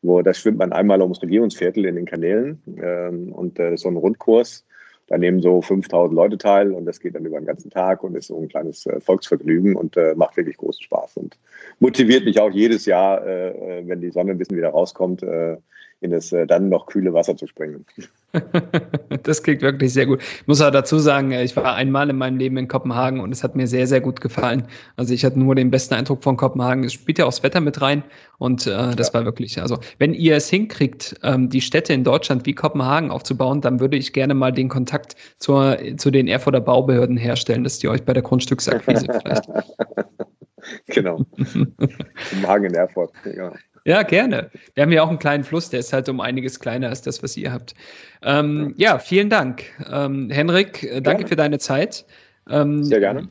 Wo 0.00 0.22
da 0.22 0.32
schwimmt 0.32 0.58
man 0.58 0.72
einmal 0.72 1.02
ums 1.02 1.20
Regierungsviertel 1.22 1.84
in 1.84 1.96
den 1.96 2.06
Kanälen 2.06 2.62
ähm, 2.80 3.32
und 3.32 3.58
so 3.74 3.88
ein 3.88 3.96
Rundkurs. 3.96 4.64
Da 5.08 5.18
nehmen 5.18 5.40
so 5.40 5.62
5000 5.62 6.14
Leute 6.14 6.38
teil 6.38 6.72
und 6.72 6.84
das 6.84 7.00
geht 7.00 7.14
dann 7.14 7.24
über 7.24 7.40
den 7.40 7.46
ganzen 7.46 7.70
Tag 7.70 8.04
und 8.04 8.14
ist 8.14 8.28
so 8.28 8.40
ein 8.40 8.48
kleines 8.48 8.86
äh, 8.86 9.00
Volksvergnügen 9.00 9.74
und 9.74 9.96
äh, 9.96 10.14
macht 10.14 10.36
wirklich 10.36 10.58
großen 10.58 10.82
Spaß 10.82 11.16
und 11.16 11.38
motiviert 11.80 12.24
mich 12.24 12.40
auch 12.40 12.50
jedes 12.50 12.84
Jahr, 12.86 13.26
äh, 13.26 13.82
wenn 13.86 14.00
die 14.00 14.10
Sonne 14.10 14.32
ein 14.32 14.38
bisschen 14.38 14.56
wieder 14.56 14.70
rauskommt, 14.70 15.22
in 16.00 16.10
das 16.12 16.34
dann 16.46 16.68
noch 16.68 16.86
kühle 16.86 17.12
Wasser 17.12 17.36
zu 17.36 17.46
springen. 17.46 17.84
Das 19.22 19.42
klingt 19.42 19.62
wirklich 19.62 19.92
sehr 19.92 20.06
gut. 20.06 20.20
Ich 20.20 20.46
muss 20.46 20.60
auch 20.60 20.70
dazu 20.70 20.98
sagen, 20.98 21.32
ich 21.32 21.56
war 21.56 21.74
einmal 21.74 22.10
in 22.10 22.16
meinem 22.16 22.36
Leben 22.36 22.56
in 22.56 22.68
Kopenhagen 22.68 23.20
und 23.20 23.32
es 23.32 23.42
hat 23.42 23.56
mir 23.56 23.66
sehr, 23.66 23.86
sehr 23.86 24.00
gut 24.00 24.20
gefallen. 24.20 24.64
Also 24.96 25.14
ich 25.14 25.24
hatte 25.24 25.38
nur 25.38 25.54
den 25.54 25.70
besten 25.70 25.94
Eindruck 25.94 26.22
von 26.22 26.36
Kopenhagen. 26.36 26.84
Es 26.84 26.92
spielt 26.92 27.18
ja 27.18 27.24
auch 27.24 27.30
das 27.30 27.42
Wetter 27.42 27.60
mit 27.60 27.80
rein 27.80 28.04
und 28.38 28.66
äh, 28.66 28.94
das 28.94 29.08
ja. 29.08 29.14
war 29.14 29.24
wirklich, 29.24 29.60
also 29.60 29.78
wenn 29.98 30.14
ihr 30.14 30.36
es 30.36 30.48
hinkriegt, 30.48 31.16
ähm, 31.22 31.48
die 31.48 31.60
Städte 31.60 31.92
in 31.92 32.04
Deutschland 32.04 32.46
wie 32.46 32.54
Kopenhagen 32.54 33.10
aufzubauen, 33.10 33.60
dann 33.60 33.80
würde 33.80 33.96
ich 33.96 34.12
gerne 34.12 34.34
mal 34.34 34.52
den 34.52 34.68
Kontakt 34.68 35.16
zur, 35.38 35.78
zu 35.96 36.10
den 36.10 36.28
Erfurter 36.28 36.60
Baubehörden 36.60 37.16
herstellen, 37.16 37.64
dass 37.64 37.78
die 37.78 37.88
euch 37.88 38.04
bei 38.04 38.12
der 38.12 38.22
Grundstücksakquise 38.22 39.06
vielleicht. 39.22 39.48
genau. 40.86 41.24
Kopenhagen 41.36 42.66
in 42.66 42.74
Erfurt, 42.74 43.12
ja. 43.36 43.52
Ja, 43.88 44.02
gerne. 44.02 44.50
Wir 44.74 44.82
haben 44.82 44.92
ja 44.92 45.02
auch 45.02 45.08
einen 45.08 45.18
kleinen 45.18 45.44
Fluss, 45.44 45.70
der 45.70 45.80
ist 45.80 45.94
halt 45.94 46.10
um 46.10 46.20
einiges 46.20 46.60
kleiner 46.60 46.90
als 46.90 47.00
das, 47.00 47.22
was 47.22 47.38
ihr 47.38 47.50
habt. 47.50 47.74
Ähm, 48.22 48.74
ja, 48.76 48.98
vielen 48.98 49.30
Dank. 49.30 49.64
Ähm, 49.90 50.28
Henrik, 50.28 50.82
äh, 50.82 51.00
danke 51.00 51.26
für 51.26 51.36
deine 51.36 51.58
Zeit. 51.58 52.04
Ähm, 52.50 52.84
Sehr 52.84 53.00
gerne. 53.00 53.26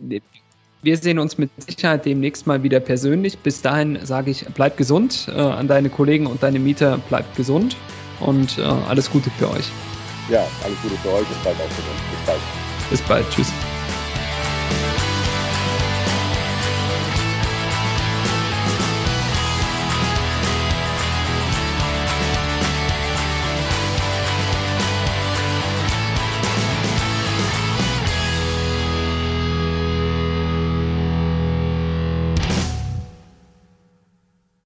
Wir 0.81 0.97
sehen 0.97 1.19
uns 1.19 1.37
mit 1.37 1.51
Sicherheit 1.57 2.05
demnächst 2.05 2.47
mal 2.47 2.63
wieder 2.63 2.79
persönlich. 2.79 3.37
Bis 3.37 3.61
dahin 3.61 3.99
sage 4.03 4.31
ich, 4.31 4.47
bleib 4.55 4.77
gesund. 4.77 5.27
Äh, 5.31 5.39
an 5.39 5.67
deine 5.67 5.89
Kollegen 5.89 6.25
und 6.25 6.41
deine 6.41 6.57
Mieter, 6.57 6.97
bleibt 7.07 7.35
gesund 7.35 7.77
und 8.19 8.57
äh, 8.57 8.63
alles 8.63 9.11
Gute 9.11 9.29
für 9.37 9.51
euch. 9.51 9.69
Ja, 10.27 10.43
alles 10.63 10.81
Gute 10.81 10.95
für 11.03 11.09
euch 11.09 11.19
und 11.19 11.43
bleibt 11.43 11.61
auch 11.61 11.69
gesund. 11.69 11.85
Bis 12.09 12.25
bald. 12.25 12.41
Bis 12.89 13.01
bald. 13.03 13.29
Tschüss. 13.29 13.66